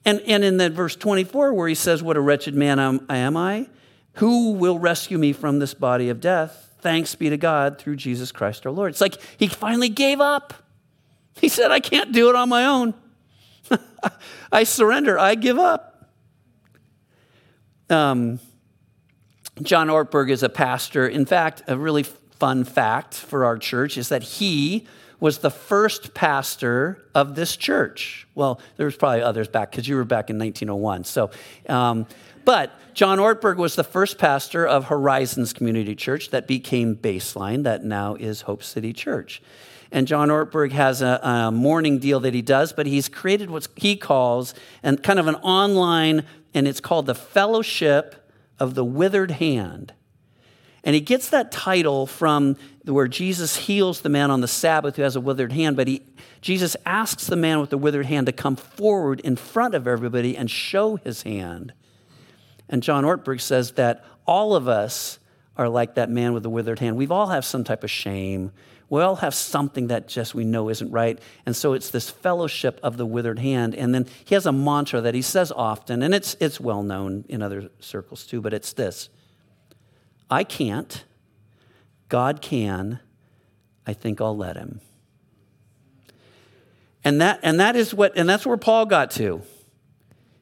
And, 0.05 0.21
and 0.21 0.41
in 0.41 0.55
that 0.55 0.71
verse 0.71 0.95
24, 0.95 1.53
where 1.53 1.67
he 1.67 1.75
says, 1.75 2.01
What 2.01 2.15
a 2.15 2.21
wretched 2.21 2.55
man 2.55 2.79
am, 2.79 3.05
am 3.10 3.36
I? 3.36 3.67
Who 4.13 4.53
will 4.53 4.79
rescue 4.79 5.17
me 5.17 5.34
from 5.34 5.60
this 5.60 5.73
body 5.73 6.08
of 6.08 6.21
death? 6.21 6.64
Thanks 6.86 7.15
be 7.15 7.32
to 7.32 7.38
God 7.38 7.80
through 7.80 7.95
Jesus 7.95 8.32
Christ 8.32 8.63
our 8.67 8.71
Lord. 8.71 8.91
It's 8.91 9.02
like 9.02 9.19
he 9.38 9.48
finally 9.48 9.89
gave 9.89 10.21
up. 10.21 10.54
He 11.41 11.50
said, 11.50 11.71
I 11.71 11.80
can't 11.80 12.12
do 12.12 12.30
it 12.30 12.36
on 12.36 12.48
my 12.48 12.67
own. 12.67 12.93
I 14.52 14.65
surrender, 14.65 15.17
I 15.17 15.34
give 15.34 15.58
up. 15.58 16.12
Um, 17.89 18.39
John 19.63 19.88
Ortberg 19.88 20.30
is 20.30 20.43
a 20.43 20.48
pastor. 20.48 21.08
In 21.08 21.26
fact, 21.26 21.63
a 21.67 21.76
really 21.76 22.06
fun 22.45 22.63
fact 22.63 23.15
for 23.15 23.43
our 23.43 23.58
church 23.58 23.97
is 23.97 24.10
that 24.10 24.21
he 24.21 24.86
was 25.19 25.39
the 25.39 25.49
first 25.49 26.13
pastor 26.13 27.03
of 27.15 27.34
this 27.34 27.55
church. 27.55 28.27
Well, 28.36 28.62
there 28.77 28.86
was 28.86 28.95
probably 28.95 29.23
others 29.23 29.47
back 29.47 29.71
because 29.71 29.88
you 29.88 29.95
were 29.95 30.05
back 30.05 30.29
in 30.29 30.38
1901. 30.38 31.05
So, 31.05 31.31
um, 31.67 32.05
but 32.43 32.71
John 32.93 33.17
Ortberg 33.17 33.58
was 33.58 33.75
the 33.75 33.84
first 33.84 34.19
pastor 34.19 34.63
of 34.63 34.86
Horizons 34.86 35.53
Community 35.53 35.95
Church 35.95 36.29
that 36.29 36.45
became 36.45 36.95
Baseline, 36.95 37.63
that 37.63 37.84
now 37.84 38.13
is 38.13 38.41
Hope 38.41 38.62
City 38.62 38.93
Church. 38.93 39.41
And 39.91 40.05
John 40.05 40.29
Ortberg 40.29 40.71
has 40.73 41.01
a, 41.01 41.19
a 41.23 41.51
morning 41.51 41.97
deal 41.97 42.19
that 42.19 42.36
he 42.36 42.43
does, 42.43 42.73
but 42.73 42.86
he's 42.86 43.10
created 43.10 43.49
what 43.49 43.67
he 43.75 43.95
calls 43.95 44.53
and 44.84 45.01
kind 45.01 45.17
of 45.17 45.25
an 45.25 45.36
online, 45.38 46.27
and 46.53 46.67
it's 46.67 46.79
called 46.79 47.08
the 47.08 47.15
Fellowship 47.15 48.29
of 48.60 48.75
the 48.75 48.86
Withered 48.86 49.31
Hand. 49.31 49.93
And 50.86 50.93
he 50.93 51.02
gets 51.02 51.30
that 51.30 51.52
title 51.52 52.06
from 52.06 52.58
where 52.86 53.08
Jesus 53.08 53.56
heals 53.56 54.02
the 54.02 54.10
man 54.10 54.30
on 54.30 54.41
the 54.41 54.48
Sabbath 54.48 54.95
who 54.95 55.02
has 55.02 55.15
a 55.15 55.21
withered 55.21 55.52
hand, 55.52 55.76
but 55.76 55.88
he, 55.88 56.04
Jesus 56.41 56.78
asks 56.86 57.26
the 57.26 57.36
man 57.36 57.60
with 57.60 57.71
the 57.71 57.78
withered 57.78 58.06
hand 58.06 58.28
to 58.28 58.32
come 58.32 58.56
forward 58.56 59.19
in 59.21 59.36
front 59.36 59.74
of 59.74 59.88
everybody 59.88 60.38
and 60.38 60.50
show 60.50 60.98
his 60.98 61.24
hand. 61.24 61.74
And 62.69 62.84
John 62.84 63.04
Ortberg 63.04 63.41
says 63.41 63.71
that 63.74 64.06
all 64.28 64.56
of 64.56 64.67
us 64.67 65.17
are 65.58 65.67
like 65.67 65.95
that 65.95 66.12
man 66.12 66.34
with 66.34 66.43
the 66.43 66.50
withered 66.52 66.78
hand. 66.78 66.98
We've 66.98 67.12
all 67.12 67.28
have 67.28 67.45
some 67.45 67.63
type 67.63 67.84
of 67.84 67.89
shame. 67.89 68.52
We 68.88 69.02
all 69.02 69.15
have 69.17 69.34
something 69.34 69.88
that 69.88 70.08
just 70.08 70.36
we 70.36 70.43
know 70.43 70.69
isn't 70.69 70.91
right. 70.91 71.17
And 71.48 71.56
so 71.56 71.74
it's 71.74 71.89
this 71.89 72.12
fellowship 72.12 72.80
of 72.84 72.98
the 72.98 73.06
withered 73.08 73.39
hand. 73.39 73.74
And 73.74 73.95
then 73.95 74.06
he 74.26 74.36
has 74.36 74.45
a 74.45 74.52
mantra 74.52 75.02
that 75.02 75.15
he 75.15 75.24
says 75.24 75.52
often, 75.52 76.04
and 76.04 76.13
it's, 76.13 76.36
it's 76.39 76.60
well 76.60 76.84
known 76.84 77.26
in 77.28 77.41
other 77.41 77.69
circles 77.80 78.26
too, 78.28 78.41
but 78.41 78.54
it's 78.54 78.74
this 78.74 79.10
I 80.29 80.43
can't. 80.43 81.03
God 82.09 82.41
can. 82.41 82.99
I 83.85 83.93
think 83.93 84.21
I'll 84.21 84.38
let 84.38 84.55
him. 84.55 84.81
And 87.03 87.21
that, 87.21 87.39
and 87.43 87.59
that 87.59 87.75
is 87.75 87.93
what, 87.93 88.17
and 88.17 88.27
that's 88.27 88.45
where 88.45 88.57
Paul 88.57 88.88
got 88.88 89.11
to. 89.11 89.41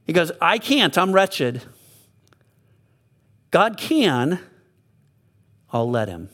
He 0.06 0.14
goes, 0.14 0.32
I 0.42 0.58
can't, 0.58 0.98
I'm 0.98 1.12
wretched. 1.12 1.62
God 3.52 3.78
can, 3.78 4.40
I'll 5.72 5.90
let 5.90 6.08
him. 6.08 6.30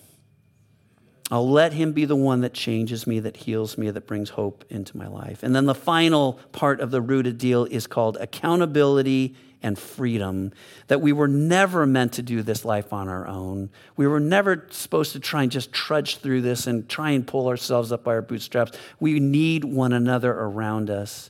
I'll 1.31 1.49
let 1.49 1.73
him 1.73 1.93
be 1.93 2.05
the 2.05 2.15
one 2.15 2.41
that 2.41 2.53
changes 2.53 3.05
me, 3.05 3.19
that 3.19 3.37
heals 3.37 3.77
me, 3.77 3.91
that 3.91 4.07
brings 4.07 4.31
hope 4.31 4.65
into 4.69 4.97
my 4.97 5.07
life. 5.07 5.43
And 5.43 5.55
then 5.55 5.65
the 5.65 5.75
final 5.75 6.33
part 6.51 6.79
of 6.79 6.89
the 6.89 7.01
rooted 7.01 7.37
deal 7.37 7.65
is 7.65 7.85
called 7.85 8.17
accountability 8.17 9.35
and 9.61 9.77
freedom. 9.77 10.51
That 10.87 11.01
we 11.01 11.11
were 11.11 11.27
never 11.27 11.85
meant 11.85 12.13
to 12.13 12.21
do 12.21 12.41
this 12.41 12.65
life 12.65 12.93
on 12.93 13.09
our 13.09 13.27
own. 13.27 13.69
We 13.97 14.07
were 14.07 14.19
never 14.19 14.67
supposed 14.71 15.13
to 15.13 15.19
try 15.19 15.43
and 15.43 15.51
just 15.51 15.71
trudge 15.71 16.17
through 16.17 16.41
this 16.41 16.67
and 16.67 16.87
try 16.87 17.11
and 17.11 17.25
pull 17.25 17.47
ourselves 17.47 17.91
up 17.91 18.03
by 18.03 18.11
our 18.11 18.21
bootstraps. 18.21 18.77
We 18.99 19.19
need 19.19 19.63
one 19.63 19.93
another 19.93 20.31
around 20.31 20.89
us. 20.89 21.29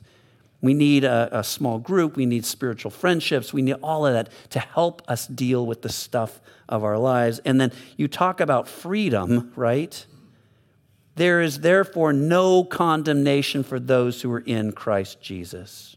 We 0.62 0.74
need 0.74 1.04
a, 1.04 1.28
a 1.38 1.44
small 1.44 1.78
group. 1.78 2.16
We 2.16 2.26
need 2.26 2.44
spiritual 2.44 2.90
friendships. 2.90 3.52
We 3.52 3.62
need 3.62 3.76
all 3.82 4.06
of 4.06 4.12
that 4.12 4.28
to 4.50 4.60
help 4.60 5.02
us 5.08 5.26
deal 5.26 5.64
with 5.66 5.82
the 5.82 5.88
stuff 5.88 6.40
of 6.68 6.84
our 6.84 6.98
lives. 6.98 7.40
And 7.44 7.60
then 7.60 7.72
you 7.96 8.08
talk 8.08 8.40
about 8.40 8.68
freedom, 8.68 9.52
right? 9.56 10.04
There 11.16 11.40
is 11.40 11.60
therefore 11.60 12.12
no 12.12 12.64
condemnation 12.64 13.62
for 13.62 13.80
those 13.80 14.22
who 14.22 14.30
are 14.32 14.40
in 14.40 14.72
Christ 14.72 15.20
Jesus. 15.20 15.96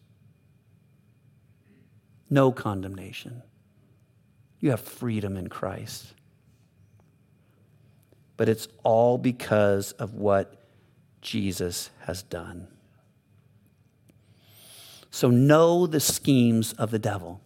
No 2.33 2.51
condemnation. 2.51 3.43
You 4.59 4.71
have 4.71 4.79
freedom 4.79 5.37
in 5.37 5.49
Christ. 5.49 6.13
But 8.37 8.49
it's 8.49 8.67
all 8.83 9.17
because 9.17 9.91
of 9.93 10.15
what 10.15 10.55
Jesus 11.21 11.89
has 12.05 12.23
done. 12.23 12.67
So 15.11 15.29
know 15.29 15.85
the 15.85 15.99
schemes 15.99 16.73
of 16.73 16.89
the 16.89 16.99
devil 16.99 17.39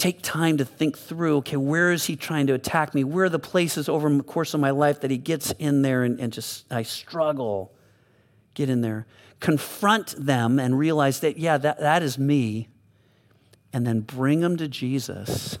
take 0.00 0.22
time 0.22 0.56
to 0.56 0.64
think 0.64 0.96
through 0.98 1.36
okay, 1.36 1.58
where 1.58 1.92
is 1.92 2.06
he 2.06 2.16
trying 2.16 2.46
to 2.46 2.54
attack 2.54 2.94
me? 2.94 3.04
Where 3.04 3.26
are 3.26 3.28
the 3.28 3.38
places 3.38 3.86
over 3.86 4.08
the 4.08 4.22
course 4.22 4.54
of 4.54 4.60
my 4.60 4.70
life 4.70 5.02
that 5.02 5.10
he 5.10 5.18
gets 5.18 5.52
in 5.58 5.82
there 5.82 6.02
and, 6.02 6.18
and 6.18 6.32
just, 6.32 6.64
I 6.72 6.82
struggle? 6.82 7.74
Get 8.54 8.70
in 8.70 8.80
there. 8.80 9.06
Confront 9.38 10.14
them 10.18 10.58
and 10.58 10.78
realize 10.78 11.20
that, 11.20 11.36
yeah, 11.36 11.58
that, 11.58 11.80
that 11.80 12.02
is 12.02 12.18
me. 12.18 12.69
And 13.72 13.86
then 13.86 14.00
bring 14.00 14.40
them 14.40 14.56
to 14.56 14.68
Jesus. 14.68 15.58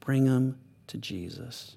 Bring 0.00 0.24
them 0.24 0.58
to 0.86 0.98
Jesus. 0.98 1.76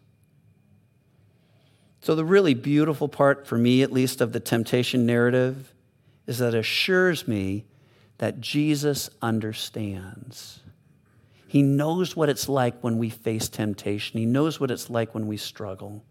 So, 2.02 2.16
the 2.16 2.26
really 2.26 2.54
beautiful 2.54 3.08
part, 3.08 3.48
for 3.48 3.58
me 3.58 3.82
at 3.82 3.92
least, 3.92 4.22
of 4.22 4.32
the 4.32 4.40
temptation 4.40 5.06
narrative 5.06 5.74
is 6.28 6.38
that 6.38 6.54
it 6.54 6.60
assures 6.60 7.28
me 7.28 7.66
that 8.20 8.40
Jesus 8.42 9.10
understands. 9.22 10.60
He 11.48 11.62
knows 11.62 12.16
what 12.16 12.30
it's 12.30 12.50
like 12.50 12.80
when 12.82 12.98
we 12.98 13.10
face 13.10 13.50
temptation, 13.50 14.20
He 14.20 14.26
knows 14.26 14.60
what 14.60 14.72
it's 14.72 14.90
like 14.90 15.14
when 15.14 15.28
we 15.28 15.38
struggle. 15.38 16.04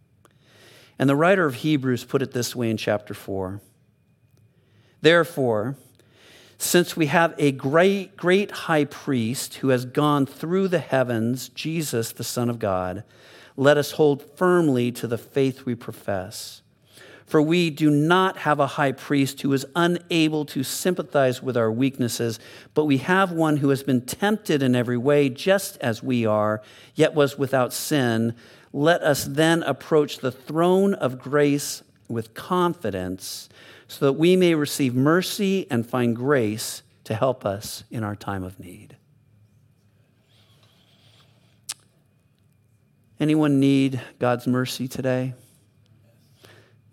And 0.99 1.09
the 1.09 1.17
writer 1.17 1.45
of 1.45 1.57
Hebrews 1.57 2.05
put 2.05 2.23
it 2.23 2.33
this 2.33 2.55
way 2.55 2.71
in 2.71 2.77
chapter 2.77 3.15
4 3.15 3.61
Therefore, 5.01 5.77
since 6.65 6.97
we 6.97 7.07
have 7.07 7.35
a 7.39 7.53
great, 7.53 8.17
great 8.17 8.51
high 8.51 8.85
priest 8.87 9.57
who 9.57 9.69
has 9.69 9.85
gone 9.85 10.27
through 10.27 10.69
the 10.69 10.79
heavens, 10.79 11.49
Jesus, 11.51 12.13
the 12.13 12.25
Son 12.25 12.49
of 12.49 12.59
God, 12.59 13.05
let 13.57 13.77
us 13.77 13.93
hold 13.93 14.23
firmly 14.37 14.91
to 14.93 15.07
the 15.07 15.19
faith 15.19 15.65
we 15.65 15.75
profess. 15.75 16.63
For 17.27 17.41
we 17.41 17.71
do 17.71 17.91
not 17.91 18.39
have 18.39 18.61
a 18.61 18.67
high 18.67 18.93
priest 18.93 19.43
who 19.43 19.53
is 19.53 19.67
unable 19.77 20.45
to 20.47 20.63
sympathize 20.63 21.43
with 21.43 21.57
our 21.57 21.71
weaknesses, 21.71 22.39
but 22.75 22.85
we 22.85 22.99
have 22.99 23.31
one 23.31 23.59
who 23.59 23.69
has 23.69 23.83
been 23.83 24.01
tempted 24.01 24.63
in 24.63 24.75
every 24.75 24.99
way, 24.99 25.29
just 25.29 25.77
as 25.79 26.03
we 26.03 26.27
are, 26.27 26.63
yet 26.95 27.15
was 27.15 27.39
without 27.39 27.73
sin. 27.73 28.35
Let 28.73 29.03
us 29.03 29.25
then 29.25 29.63
approach 29.63 30.19
the 30.19 30.33
throne 30.33 30.95
of 30.95 31.19
grace 31.19 31.83
with 32.09 32.35
confidence, 32.35 33.49
so 33.95 34.07
that 34.07 34.15
we 34.15 34.35
may 34.35 34.57
receive 34.57 34.93
mercy 34.93 35.69
and 35.71 35.87
find 35.87 36.17
grace 36.17 36.83
to 37.05 37.15
help 37.15 37.47
us 37.47 37.85
in 37.93 38.03
our 38.03 38.17
time 38.17 38.43
of 38.43 38.59
need. 38.59 38.97
Anyone 43.21 43.61
need 43.61 44.01
God's 44.19 44.49
mercy 44.49 44.89
today? 44.89 45.35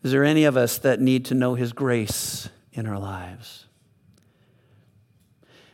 Is 0.04 0.12
there 0.12 0.24
any 0.24 0.44
of 0.44 0.56
us 0.56 0.78
that 0.78 1.00
need 1.00 1.26
to 1.26 1.34
know 1.34 1.56
His 1.56 1.74
grace 1.74 2.50
in 2.72 2.86
our 2.86 3.00
lives? 3.00 3.66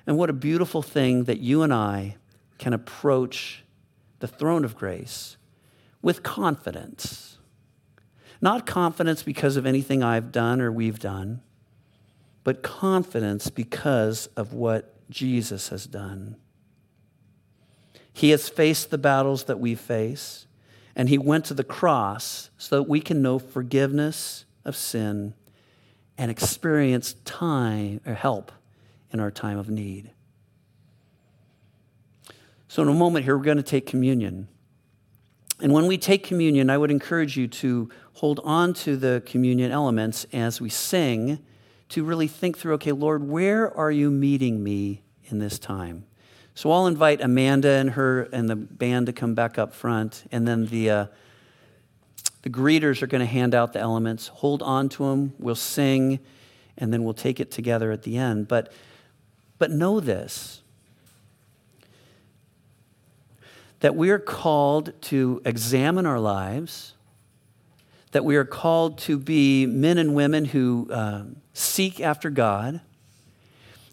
And 0.06 0.18
what 0.18 0.30
a 0.30 0.34
beautiful 0.34 0.82
thing 0.82 1.26
that 1.26 1.40
you 1.40 1.62
and 1.62 1.74
I 1.74 2.16
can 2.58 2.72
approach 2.72 3.66
the 4.20 4.30
throne 4.30 4.64
of 4.64 4.78
grace 4.78 5.36
with 6.02 6.24
confidence. 6.24 7.37
Not 8.42 8.66
confidence 8.66 9.24
because 9.24 9.58
of 9.58 9.66
anything 9.66 10.04
I've 10.04 10.32
done 10.32 10.62
or 10.62 10.72
we've 10.72 11.00
done, 11.00 11.42
but 12.44 12.64
confidence 12.64 13.50
because 13.50 14.28
of 14.38 14.54
what 14.54 14.94
Jesus 15.10 15.70
has 15.70 15.86
done. 15.86 16.36
He 18.14 18.32
has 18.32 18.50
faced 18.50 18.90
the 18.90 18.98
battles 18.98 19.46
that 19.46 19.60
we 19.60 19.76
face 19.76 20.48
and 20.96 21.10
he 21.10 21.18
went 21.20 21.46
to 21.46 21.54
the 21.54 21.64
cross 21.64 22.50
so 22.58 22.78
that 22.78 22.90
we 22.90 23.00
can 23.00 23.22
know 23.22 23.38
forgiveness 23.38 24.46
of 24.66 24.76
sin 24.76 25.36
and 26.18 26.32
experience 26.32 27.14
time 27.24 28.02
or 28.06 28.16
help 28.16 28.52
in 29.12 29.20
our 29.20 29.30
time 29.30 29.60
of 29.60 29.70
need. 29.70 30.10
So, 32.68 32.82
in 32.82 32.90
a 32.90 32.94
moment 32.94 33.26
here, 33.26 33.38
we're 33.38 33.44
going 33.44 33.58
to 33.58 33.64
take 33.64 33.86
communion. 33.86 34.48
And 35.60 35.74
when 35.74 35.88
we 35.88 35.98
take 35.98 36.24
communion, 36.24 36.70
I 36.70 36.78
would 36.78 36.92
encourage 36.92 37.36
you 37.36 37.48
to 37.48 37.90
hold 38.14 38.40
on 38.44 38.74
to 38.74 38.96
the 38.96 39.24
communion 39.26 39.72
elements 39.72 40.26
as 40.32 40.62
we 40.62 40.70
sing 40.70 41.40
to 41.90 42.04
really 42.04 42.28
think 42.28 42.58
through 42.58 42.74
okay, 42.76 42.92
Lord, 42.92 43.28
where 43.28 43.76
are 43.76 43.92
you 43.92 44.12
meeting 44.12 44.64
me 44.64 45.04
in 45.26 45.40
this 45.40 45.58
time? 45.58 46.06
So 46.54 46.72
I'll 46.72 46.88
invite 46.88 47.22
Amanda 47.22 47.70
and 47.70 47.92
her 47.92 48.24
and 48.34 48.50
the 48.50 48.56
band 48.56 49.06
to 49.06 49.14
come 49.14 49.36
back 49.36 49.58
up 49.58 49.74
front, 49.74 50.24
and 50.32 50.48
then 50.48 50.66
the 50.66 50.90
uh, 50.90 51.06
the 52.42 52.50
greeters 52.50 53.02
are 53.02 53.08
going 53.08 53.20
to 53.20 53.28
hand 53.28 53.54
out 53.54 53.74
the 53.74 53.80
elements. 53.80 54.28
Hold 54.28 54.64
on 54.64 54.90
to 54.90 55.06
them. 55.06 55.34
We'll 55.38 55.56
sing, 55.56 56.20
and 56.78 56.92
then 56.92 57.04
we'll 57.04 57.14
take 57.14 57.40
it 57.40 57.52
together 57.52 57.92
at 57.92 58.04
the 58.04 58.18
end. 58.18 58.48
But 58.48 58.72
but 59.60 59.70
know 59.72 60.00
this 60.00 60.62
that 63.80 63.96
we 63.96 64.10
are 64.10 64.20
called 64.20 64.94
to 65.04 65.42
examine 65.46 66.06
our 66.06 66.20
lives, 66.20 66.94
that 68.12 68.26
we 68.26 68.36
are 68.36 68.46
called 68.46 68.98
to 69.00 69.18
be 69.18 69.66
men 69.66 69.98
and 69.98 70.16
women 70.16 70.46
who 70.46 70.90
uh, 70.92 71.24
seek 71.54 72.00
after 72.00 72.30
God 72.30 72.82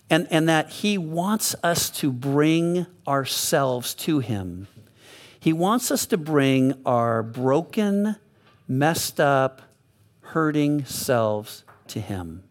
and, 0.08 0.26
and 0.30 0.48
that 0.48 0.70
He 0.70 0.96
wants 0.96 1.54
us 1.62 1.90
to 1.90 2.10
bring 2.12 2.86
ourselves 3.06 3.94
to 3.94 4.20
Him. 4.20 4.68
He 5.38 5.52
wants 5.52 5.90
us 5.90 6.06
to 6.06 6.16
bring 6.16 6.74
our 6.86 7.22
broken, 7.22 8.16
messed 8.66 9.20
up, 9.20 9.62
hurting 10.20 10.84
selves 10.86 11.64
to 11.88 12.00
Him 12.00 12.44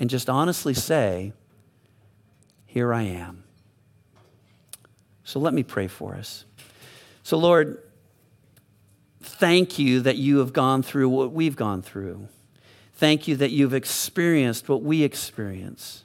and 0.00 0.08
just 0.08 0.30
honestly 0.30 0.74
say, 0.74 1.32
Here 2.66 2.92
I 2.92 3.02
am. 3.02 3.44
So 5.30 5.38
let 5.38 5.54
me 5.54 5.62
pray 5.62 5.86
for 5.86 6.16
us. 6.16 6.44
So, 7.22 7.38
Lord, 7.38 7.80
thank 9.22 9.78
you 9.78 10.00
that 10.00 10.16
you 10.16 10.38
have 10.38 10.52
gone 10.52 10.82
through 10.82 11.08
what 11.08 11.30
we've 11.30 11.54
gone 11.54 11.82
through. 11.82 12.26
Thank 12.94 13.28
you 13.28 13.36
that 13.36 13.52
you've 13.52 13.72
experienced 13.72 14.68
what 14.68 14.82
we 14.82 15.04
experience. 15.04 16.02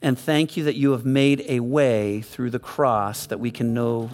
And 0.00 0.16
thank 0.16 0.56
you 0.56 0.62
that 0.62 0.76
you 0.76 0.92
have 0.92 1.04
made 1.04 1.44
a 1.48 1.58
way 1.58 2.20
through 2.20 2.50
the 2.50 2.60
cross 2.60 3.26
that 3.26 3.40
we 3.40 3.50
can 3.50 3.74
know 3.74 4.10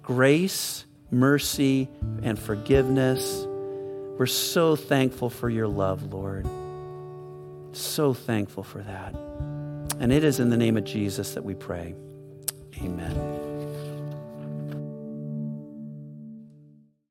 grace, 0.00 0.84
mercy, 1.10 1.88
and 2.22 2.38
forgiveness. 2.38 3.46
We're 4.16 4.26
so 4.26 4.76
thankful 4.76 5.28
for 5.28 5.50
your 5.50 5.66
love, 5.66 6.12
Lord. 6.12 6.46
So 7.72 8.14
thankful 8.14 8.62
for 8.62 8.78
that. 8.82 9.12
And 9.98 10.12
it 10.12 10.22
is 10.22 10.38
in 10.38 10.50
the 10.50 10.56
name 10.56 10.76
of 10.76 10.84
Jesus 10.84 11.34
that 11.34 11.44
we 11.44 11.54
pray. 11.54 11.96
Amen. 12.80 13.45